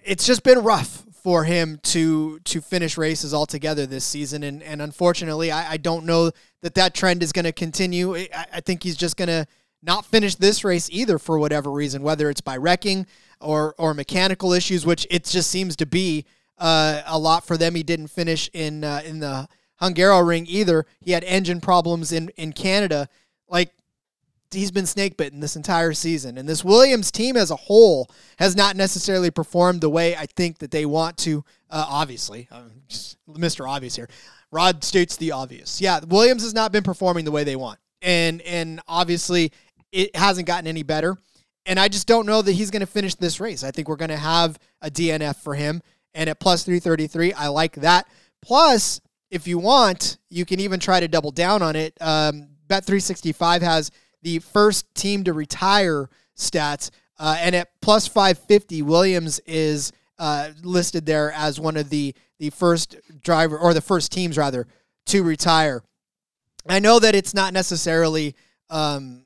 [0.04, 4.42] it's just been rough for him to to finish races altogether this season.
[4.42, 8.14] And and unfortunately, I, I don't know that that trend is going to continue.
[8.14, 9.46] I, I think he's just going to
[9.82, 13.06] not finish this race either for whatever reason, whether it's by wrecking
[13.40, 16.26] or or mechanical issues, which it just seems to be
[16.58, 17.74] uh, a lot for them.
[17.74, 19.48] He didn't finish in uh, in the
[19.80, 20.84] Hungaroring either.
[21.00, 23.08] He had engine problems in in Canada.
[23.48, 23.72] Like
[24.54, 26.38] he's been snake bitten this entire season.
[26.38, 30.58] And this Williams team as a whole has not necessarily performed the way I think
[30.58, 31.44] that they want to.
[31.70, 32.62] Uh, obviously, uh,
[33.30, 33.68] Mr.
[33.68, 34.08] Obvious here.
[34.50, 35.80] Rod states the obvious.
[35.80, 39.50] Yeah, Williams has not been performing the way they want, and and obviously
[39.90, 41.16] it hasn't gotten any better.
[41.66, 43.64] And I just don't know that he's going to finish this race.
[43.64, 45.82] I think we're going to have a DNF for him,
[46.14, 48.06] and at plus three thirty three, I like that.
[48.42, 51.96] Plus, if you want, you can even try to double down on it.
[52.00, 53.90] Um, Bet365 has
[54.24, 61.06] the first team to retire stats, uh, and at plus 550, Williams is uh, listed
[61.06, 64.66] there as one of the the first driver or the first teams rather
[65.06, 65.82] to retire.
[66.68, 68.34] I know that it's not necessarily
[68.70, 69.24] um,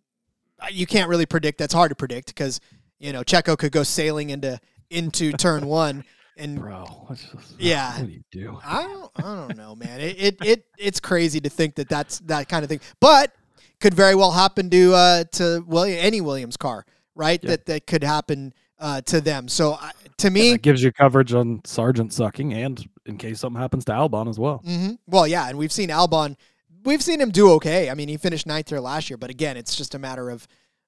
[0.71, 1.57] you can't really predict.
[1.59, 2.61] That's hard to predict because
[2.99, 6.05] you know Checo could go sailing into into turn one
[6.37, 7.99] and Bro, what's this- Yeah.
[7.99, 8.59] What do you do?
[8.65, 10.01] I don't I don't know, man.
[10.01, 13.33] It, it it it's crazy to think that that's that kind of thing, but
[13.81, 17.41] could very well happen to uh to William any Williams car, right?
[17.43, 17.51] Yeah.
[17.51, 19.49] That that could happen uh to them.
[19.49, 23.61] So uh, to me, That gives you coverage on Sargeant sucking, and in case something
[23.61, 24.59] happens to Albon as well.
[24.59, 26.37] hmm Well, yeah, and we've seen Albon.
[26.85, 27.91] We've seen him do okay.
[27.91, 30.47] I mean, he finished ninth here last year, but again, it's just a matter of,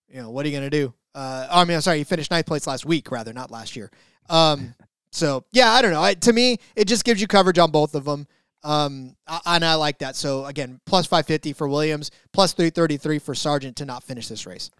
[0.09, 0.94] you know, what are you going to do?
[1.14, 3.90] Uh, I mean, I'm sorry, he finished ninth place last week, rather, not last year.
[4.29, 4.74] Um,
[5.12, 6.03] so yeah, I don't know.
[6.03, 8.26] I, to me, it just gives you coverage on both of them.
[8.62, 10.16] Um, and I like that.
[10.16, 14.70] So again, plus 550 for Williams, plus 333 for Sargeant to not finish this race.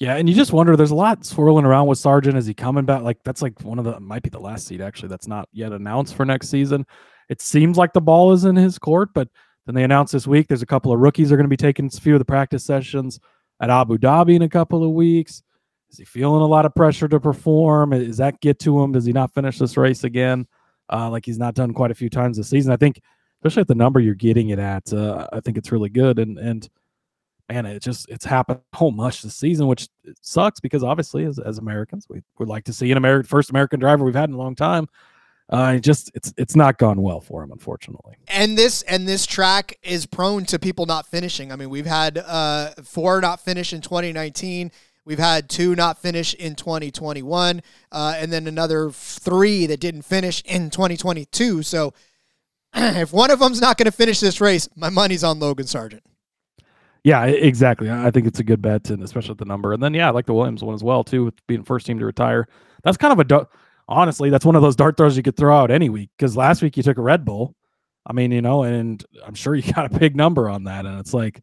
[0.00, 0.76] Yeah, and you just wonder.
[0.76, 2.36] There's a lot swirling around with Sargeant.
[2.36, 3.02] Is he coming back?
[3.02, 5.08] Like that's like one of the might be the last seat actually.
[5.08, 6.84] That's not yet announced for next season.
[7.28, 9.28] It seems like the ball is in his court, but
[9.66, 11.86] then they announced this week there's a couple of rookies are going to be taking
[11.86, 13.20] a few of the practice sessions
[13.60, 15.42] at Abu Dhabi in a couple of weeks.
[15.90, 17.90] Is he feeling a lot of pressure to perform?
[17.90, 18.92] Does that get to him?
[18.92, 20.46] Does he not finish this race again?
[20.92, 22.72] Uh, like he's not done quite a few times this season.
[22.72, 23.00] I think,
[23.44, 26.18] especially at the number you're getting it at, uh, I think it's really good.
[26.18, 26.68] And and
[27.50, 29.88] man, it just it's happened so much this season, which
[30.22, 33.80] sucks because obviously as, as Americans, we would like to see an American first American
[33.80, 34.88] driver we've had in a long time.
[35.50, 38.16] Uh, just it's it's not gone well for him, unfortunately.
[38.28, 41.52] and this and this track is prone to people not finishing.
[41.52, 44.72] I mean, we've had uh, four not finish in 2019.
[45.04, 47.60] We've had two not finish in 2021,
[47.92, 51.62] uh, and then another three that didn't finish in 2022.
[51.62, 51.92] So,
[53.00, 56.00] if one of them's not going to finish this race, my money's on Logan Sargeant.
[57.04, 57.90] Yeah, exactly.
[57.90, 59.74] I think it's a good bet, and especially at the number.
[59.74, 61.98] And then yeah, I like the Williams one as well too, with being first team
[61.98, 62.48] to retire.
[62.82, 63.46] That's kind of a du-
[63.86, 66.62] honestly, that's one of those dart throws you could throw out any week because last
[66.62, 67.54] week you took a Red Bull.
[68.06, 70.98] I mean, you know, and I'm sure you got a big number on that, and
[70.98, 71.42] it's like,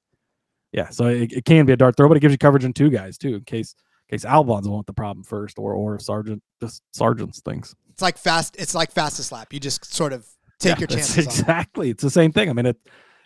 [0.71, 2.73] yeah, so it, it can be a dart throw, but it gives you coverage in
[2.73, 3.75] two guys too, in case
[4.09, 7.75] in case Albon's with the problem first, or or Sargeant just Sargeant's things.
[7.91, 8.55] It's like fast.
[8.57, 9.53] It's like fastest lap.
[9.53, 10.25] You just sort of
[10.61, 11.17] take Yeah, your chances.
[11.17, 11.25] it.
[11.25, 12.49] Exactly, it's the same thing.
[12.49, 12.77] I mean, it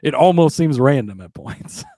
[0.03, 1.83] it almost seems random at points.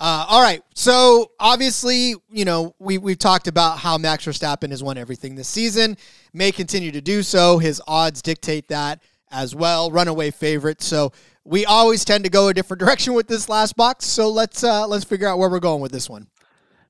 [0.00, 0.62] Uh, all right.
[0.76, 5.48] So obviously, you know, we we've talked about how Max Verstappen has won everything this
[5.48, 5.96] season,
[6.32, 7.58] may continue to do so.
[7.58, 9.90] His odds dictate that as well.
[9.90, 10.82] Runaway favorite.
[10.82, 11.10] So
[11.42, 14.04] we always tend to go a different direction with this last box.
[14.06, 16.28] So let's uh, let's figure out where we're going with this one.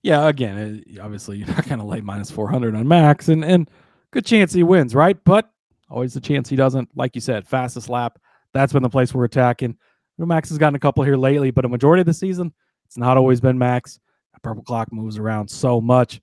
[0.03, 3.71] Yeah, again, obviously you're not going to lay minus 400 on Max, and and
[4.11, 5.17] good chance he wins, right?
[5.25, 5.51] But
[5.91, 6.89] always the chance he doesn't.
[6.97, 8.19] Like you said, fastest lap.
[8.55, 9.71] That's been the place we're attacking.
[9.71, 9.77] You
[10.19, 12.53] know, Max has gotten a couple here lately, but a majority of the season,
[12.87, 14.01] it's not always been Max.
[14.33, 16.21] That purple clock moves around so much.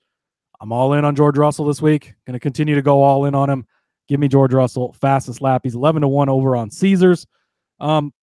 [0.59, 2.13] I'm all in on George Russell this week.
[2.25, 3.65] Going to continue to go all in on him.
[4.07, 5.61] Give me George Russell fastest lap.
[5.63, 7.27] He's 11 to one over on Caesars.
[7.79, 8.13] Um,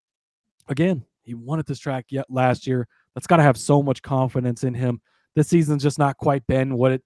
[0.68, 2.88] again, he won at this track yet last year.
[3.14, 5.00] That's got to have so much confidence in him
[5.34, 7.02] this season's just not quite been what it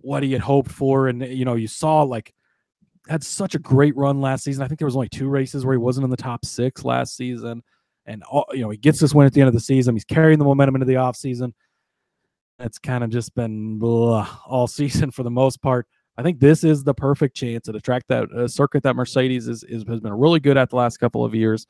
[0.00, 1.08] what he had hoped for.
[1.08, 2.32] And you know, you saw like
[3.08, 4.62] had such a great run last season.
[4.62, 7.16] I think there was only two races where he wasn't in the top six last
[7.16, 7.62] season.
[8.06, 9.94] And all, you know, he gets this win at the end of the season.
[9.94, 11.52] He's carrying the momentum into the offseason.
[12.58, 15.86] It's kind of just been blah, all season for the most part.
[16.16, 19.46] I think this is the perfect chance at a track that a circuit that Mercedes
[19.46, 21.66] is, is has been really good at the last couple of years.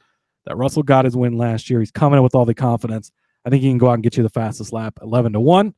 [0.46, 1.81] That Russell got his win last year.
[1.81, 3.12] He's coming in with all the confidence.
[3.44, 5.74] I think he can go out and get you the fastest lap, eleven to one.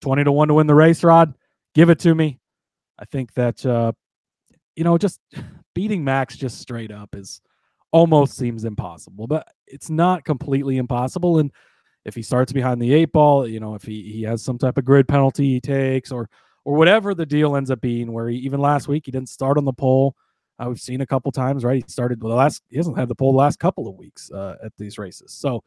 [0.00, 1.34] 20 to 1 to win the race, Rod.
[1.74, 2.38] Give it to me.
[2.98, 3.92] I think that, uh,
[4.76, 5.20] you know, just
[5.74, 7.40] beating Max just straight up is
[7.92, 11.38] almost seems impossible, but it's not completely impossible.
[11.38, 11.50] And
[12.04, 14.78] if he starts behind the eight ball, you know, if he, he has some type
[14.78, 16.28] of grid penalty he takes or,
[16.64, 19.58] or whatever the deal ends up being, where he, even last week he didn't start
[19.58, 20.14] on the pole.
[20.58, 21.82] Uh, we've seen a couple times, right?
[21.82, 24.56] He started the last, he hasn't had the pole the last couple of weeks uh,
[24.64, 25.32] at these races.
[25.32, 25.62] So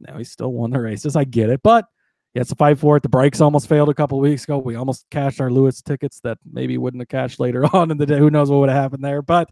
[0.00, 1.16] now he's still won the races.
[1.16, 1.86] I get it, but
[2.34, 3.02] he has to fight for it.
[3.04, 4.58] The brakes almost failed a couple weeks ago.
[4.58, 8.06] We almost cashed our Lewis tickets that maybe wouldn't have cashed later on in the
[8.06, 8.18] day.
[8.18, 9.22] Who knows what would have happened there?
[9.22, 9.50] But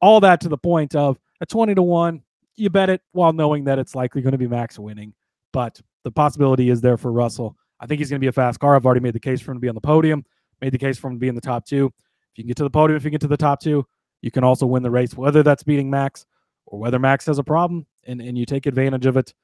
[0.00, 2.20] all that to the point of a 20 to 1,
[2.56, 5.14] you bet it while knowing that it's likely going to be Max winning.
[5.52, 7.56] But the possibility is there for Russell.
[7.78, 8.74] I think he's going to be a fast car.
[8.74, 10.24] I've already made the case for him to be on the podium,
[10.60, 11.86] made the case for him to be in the top two.
[12.32, 13.86] If you can get to the podium, if you get to the top two,
[14.22, 16.26] you can also win the race, whether that's beating Max
[16.66, 19.34] or whether Max has a problem and, and you take advantage of it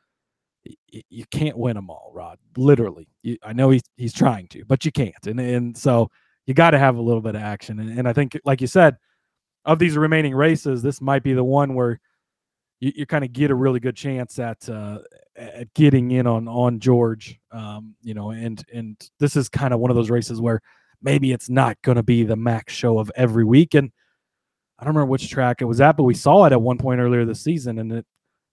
[0.88, 2.38] you can't win them all, Rod.
[2.56, 6.10] Literally, you, I know he's he's trying to, but you can't, and and so
[6.46, 7.78] you got to have a little bit of action.
[7.78, 8.96] And, and I think, like you said,
[9.64, 12.00] of these remaining races, this might be the one where
[12.80, 14.98] you, you kind of get a really good chance at uh,
[15.36, 17.38] at getting in on on George.
[17.52, 20.60] Um, you know, and and this is kind of one of those races where
[21.02, 23.74] maybe it's not going to be the max show of every week.
[23.74, 23.92] And
[24.78, 27.00] I don't remember which track it was at, but we saw it at one point
[27.00, 28.06] earlier this season, and it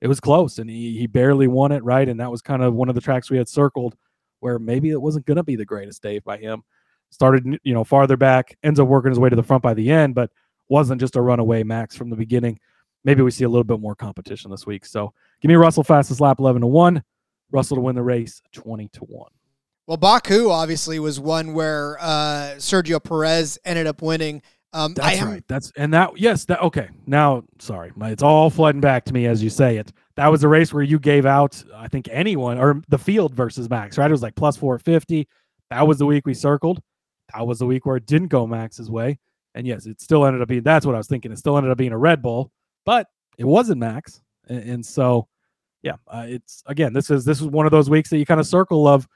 [0.06, 2.76] it was close, and he he barely won it right, and that was kind of
[2.76, 3.96] one of the tracks we had circled
[4.40, 6.62] where maybe it wasn't going to be the greatest day by him.
[7.10, 9.90] Started you know farther back, ends up working his way to the front by the
[9.90, 10.30] end, but
[10.70, 12.60] wasn't just a runaway max from the beginning.
[13.04, 14.86] Maybe we see a little bit more competition this week.
[14.86, 17.04] So give me Russell fastest lap 11 to 1,
[17.50, 19.32] Russell to win the race 20 to 1.
[19.88, 24.44] Well, Baku obviously was one where uh, Sergio Perez ended up winning.
[24.76, 25.44] Um, That's right.
[25.48, 26.44] That's and that yes.
[26.46, 26.90] That okay.
[27.08, 29.94] Now, sorry, my, it's all flooding back to me as you say it.
[30.18, 33.70] That was a race where you gave out, I think, anyone or the field versus
[33.70, 33.98] Max.
[33.98, 34.10] Right?
[34.10, 35.30] It was like plus four fifty.
[35.70, 36.82] That was the week we circled.
[37.34, 39.18] That was the week where it didn't go Max's way.
[39.56, 40.64] And yes, it still ended up being.
[40.64, 41.32] That's what I was thinking.
[41.32, 42.52] It still ended up being a Red Bull,
[42.86, 43.08] but
[43.38, 44.22] it wasn't Max.
[44.50, 45.30] And, and so,
[45.84, 46.92] yeah, uh, it's again.
[46.92, 49.08] This is this is one of those weeks that you kind of circle of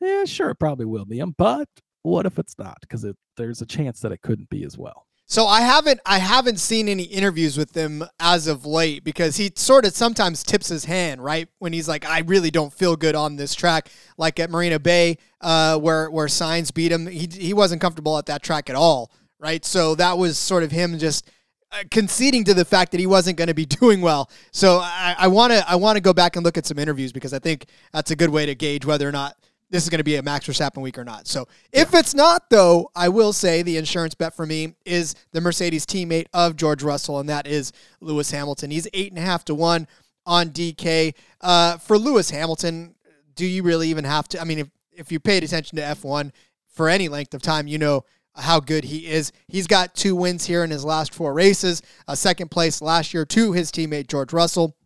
[0.00, 1.68] yeah, sure, it probably will be him, but
[2.02, 2.78] what if it's not?
[2.80, 3.04] Because
[3.36, 5.06] there's a chance that it couldn't be as well.
[5.30, 9.52] So I haven't I haven't seen any interviews with him as of late because he
[9.54, 13.14] sort of sometimes tips his hand right when he's like I really don't feel good
[13.14, 17.54] on this track like at Marina Bay uh, where where Sainz beat him he he
[17.54, 21.30] wasn't comfortable at that track at all right so that was sort of him just
[21.70, 25.28] uh, conceding to the fact that he wasn't going to be doing well so I
[25.28, 27.66] want to I want to go back and look at some interviews because I think
[27.92, 29.36] that's a good way to gauge whether or not
[29.70, 31.26] this is going to be a Max Verstappen week or not.
[31.26, 32.00] So if yeah.
[32.00, 36.26] it's not, though, I will say the insurance bet for me is the Mercedes teammate
[36.34, 38.70] of George Russell, and that is Lewis Hamilton.
[38.70, 39.86] He's eight and a half to one
[40.26, 41.14] on DK.
[41.40, 42.94] Uh, for Lewis Hamilton,
[43.36, 44.40] do you really even have to?
[44.40, 46.32] I mean, if, if you paid attention to F1
[46.68, 48.04] for any length of time, you know
[48.34, 49.32] how good he is.
[49.48, 53.24] He's got two wins here in his last four races, a second place last year
[53.26, 54.76] to his teammate George Russell.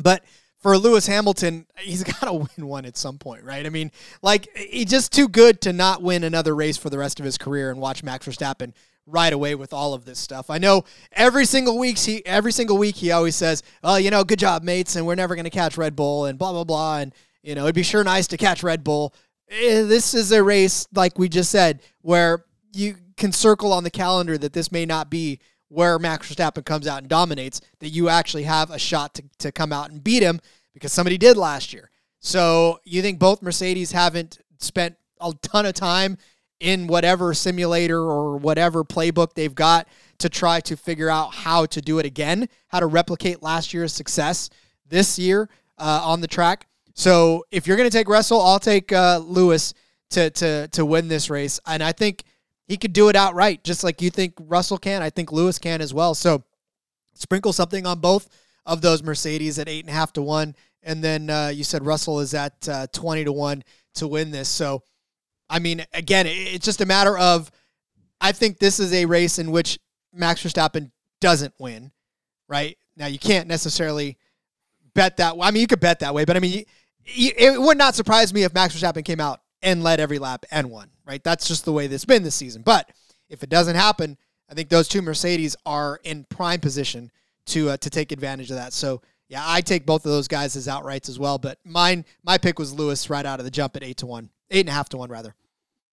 [0.00, 0.24] But
[0.58, 3.64] for Lewis Hamilton, he's got to win one at some point, right?
[3.64, 3.90] I mean,
[4.22, 7.38] like he's just too good to not win another race for the rest of his
[7.38, 8.72] career and watch Max Verstappen
[9.06, 10.50] right away with all of this stuff.
[10.50, 14.24] I know every single week he every single week he always says, "Oh, you know,
[14.24, 16.98] good job, mates, and we're never going to catch Red Bull and blah blah blah
[16.98, 19.14] and you know, it'd be sure nice to catch Red Bull."
[19.50, 23.90] Eh, this is a race like we just said where you can circle on the
[23.90, 28.08] calendar that this may not be where Max Verstappen comes out and dominates, that you
[28.08, 30.40] actually have a shot to, to come out and beat him
[30.74, 31.90] because somebody did last year.
[32.20, 36.18] So you think both Mercedes haven't spent a ton of time
[36.60, 39.86] in whatever simulator or whatever playbook they've got
[40.18, 43.92] to try to figure out how to do it again, how to replicate last year's
[43.92, 44.50] success
[44.88, 45.48] this year
[45.78, 46.66] uh, on the track.
[46.94, 49.74] So if you're going to take Russell, I'll take uh, Lewis
[50.10, 52.24] to to to win this race, and I think
[52.68, 55.02] he could do it outright, just like you think Russell can.
[55.02, 56.14] I think Lewis can as well.
[56.14, 56.44] So
[57.14, 58.28] sprinkle something on both
[58.66, 61.84] of those Mercedes at eight and a half to one, and then uh, you said
[61.84, 63.64] Russell is at uh, twenty to one
[63.94, 64.48] to win this.
[64.50, 64.82] So,
[65.48, 67.50] I mean, again, it's just a matter of.
[68.20, 69.78] I think this is a race in which
[70.12, 70.90] Max Verstappen
[71.20, 71.92] doesn't win.
[72.48, 74.18] Right now, you can't necessarily
[74.94, 75.36] bet that.
[75.40, 76.64] I mean, you could bet that way, but I mean,
[77.06, 80.70] it would not surprise me if Max Verstappen came out and led every lap and
[80.70, 81.24] won right?
[81.24, 82.62] That's just the way this has been this season.
[82.62, 82.90] But
[83.28, 84.18] if it doesn't happen,
[84.50, 87.10] I think those two Mercedes are in prime position
[87.46, 88.72] to uh, to take advantage of that.
[88.72, 91.38] So yeah, I take both of those guys as outrights as well.
[91.38, 94.30] But mine, my pick was Lewis right out of the jump at eight to one,
[94.50, 95.34] eight and a half to one rather.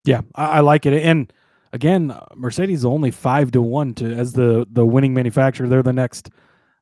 [0.04, 0.94] Yeah, I, I like it.
[0.94, 1.32] And
[1.74, 5.68] again, Mercedes only five to one to as the the winning manufacturer.
[5.68, 6.30] They're the next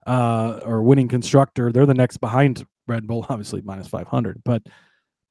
[0.08, 1.72] uh or winning constructor.
[1.72, 4.42] They're the next behind Red Bull, obviously minus five hundred.
[4.44, 4.64] But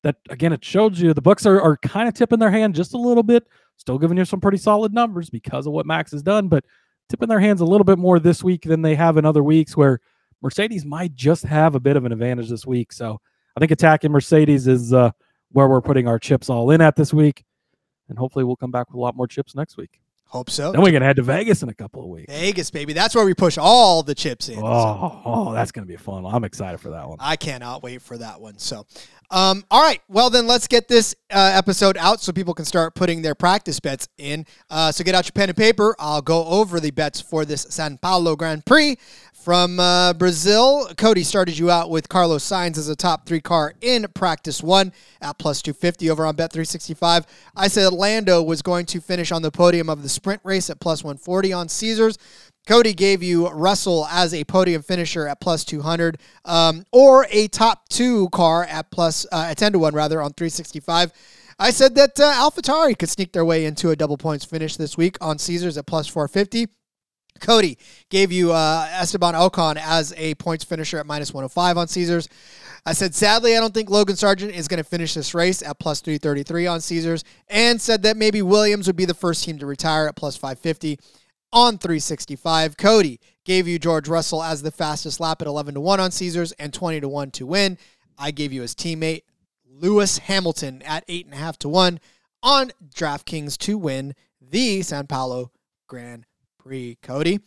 [0.03, 2.95] that again, it shows you the books are, are kind of tipping their hand just
[2.95, 3.45] a little bit,
[3.77, 6.65] still giving you some pretty solid numbers because of what Max has done, but
[7.09, 9.77] tipping their hands a little bit more this week than they have in other weeks
[9.77, 10.01] where
[10.43, 12.93] Mercedes might just have a bit of an advantage this week.
[12.93, 13.21] So
[13.57, 15.11] I think attacking Mercedes is uh,
[15.53, 17.45] where we're putting our chips all in at this week.
[18.09, 20.02] And hopefully we'll come back with a lot more chips next week.
[20.33, 20.73] Hope so.
[20.73, 22.33] Then we're gonna head to Vegas in a couple of weeks.
[22.33, 22.95] Vegas, baby.
[22.95, 24.59] That's where we push all the chips in.
[24.59, 25.23] Oh, so.
[25.27, 26.25] oh that's gonna be fun.
[26.25, 27.19] I'm excited for that one.
[27.21, 28.57] I cannot wait for that one.
[28.57, 28.87] So,
[29.31, 30.01] um, all right.
[30.09, 33.79] Well, then let's get this uh, episode out so people can start putting their practice
[33.79, 34.47] bets in.
[34.71, 35.95] Uh, so get out your pen and paper.
[35.99, 38.97] I'll go over the bets for this Sao Paulo Grand Prix.
[39.43, 43.75] From uh, Brazil, Cody started you out with Carlos Sainz as a top three car
[43.81, 47.27] in practice one at plus 250 over on Bet365.
[47.57, 50.79] I said Lando was going to finish on the podium of the sprint race at
[50.79, 52.19] plus 140 on Caesars.
[52.69, 57.89] Cody gave you Russell as a podium finisher at plus 200, um, or a top
[57.89, 61.11] two car at plus uh, at 10 to 1 rather on 365.
[61.59, 64.97] I said that uh, AlphaTauri could sneak their way into a double points finish this
[64.97, 66.69] week on Caesars at plus 450.
[67.43, 67.77] Cody
[68.09, 72.29] gave you uh, Esteban Ocon as a points finisher at minus 105 on Caesars.
[72.87, 75.79] I said, sadly, I don't think Logan Sargeant is going to finish this race at
[75.79, 79.67] plus 333 on Caesars, and said that maybe Williams would be the first team to
[79.67, 80.99] retire at plus 550
[81.53, 82.77] on 365.
[82.77, 86.53] Cody gave you George Russell as the fastest lap at 11 to 1 on Caesars
[86.53, 87.77] and 20 to 1 to win.
[88.19, 89.23] I gave you his teammate
[89.69, 92.01] Lewis Hamilton at 8.5 to 1
[92.43, 95.53] on DraftKings to win the Sao Paulo
[95.87, 96.27] Grand
[96.63, 96.97] Prix.
[97.03, 97.41] Cody,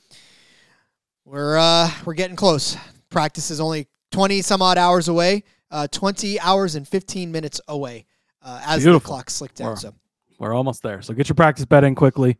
[1.23, 2.75] we're uh, we're getting close.
[3.09, 8.05] Practice is only 20 some odd hours away, uh, 20 hours and 15 minutes away
[8.41, 8.99] uh, as Beautiful.
[8.99, 9.69] the clock slicked down.
[9.69, 9.75] Wow.
[9.75, 9.93] So
[10.37, 11.01] We're almost there.
[11.01, 12.37] So get your practice bet in quickly.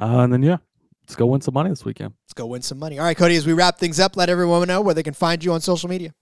[0.00, 0.56] Uh, and then, yeah,
[1.02, 2.14] let's go win some money this weekend.
[2.24, 2.98] let's go win some money.
[2.98, 5.42] All right, Cody, as we wrap things up, let everyone know where they can find
[5.44, 6.12] you on social media.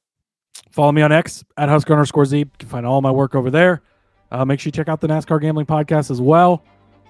[0.72, 2.38] Follow me on X at Husker underscore Zeeb.
[2.38, 3.82] You can find all my work over there.
[4.30, 6.64] Uh, make sure you check out the NASCAR Gambling Podcast as well.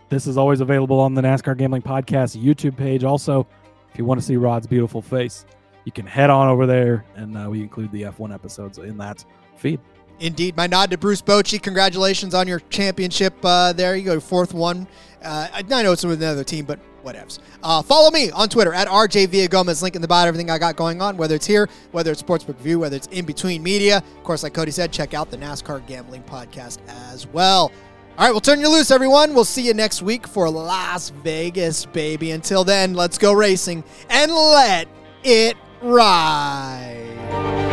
[0.08, 3.02] This is always available on the NASCAR Gambling Podcast YouTube page.
[3.02, 3.46] Also,
[3.92, 5.44] if you want to see Rod's beautiful face,
[5.84, 9.24] you can head on over there, and uh, we include the F1 episodes in that
[9.56, 9.80] feed.
[10.20, 11.60] Indeed, my nod to Bruce Bochy.
[11.60, 13.34] Congratulations on your championship.
[13.42, 14.86] Uh, there you go, fourth one.
[15.22, 17.38] Uh, I know it's with another team, but whatevs.
[17.62, 19.82] Uh, follow me on Twitter at RJ Gomez.
[19.82, 20.26] Link in the bio.
[20.26, 23.24] Everything I got going on, whether it's here, whether it's Sportsbook View, whether it's in
[23.24, 23.98] between media.
[23.98, 27.70] Of course, like Cody said, check out the NASCAR Gambling Podcast as well.
[28.18, 29.34] All right, we'll turn you loose, everyone.
[29.34, 32.30] We'll see you next week for Las Vegas, baby.
[32.30, 34.88] Until then, let's go racing and let
[35.22, 37.65] it ride.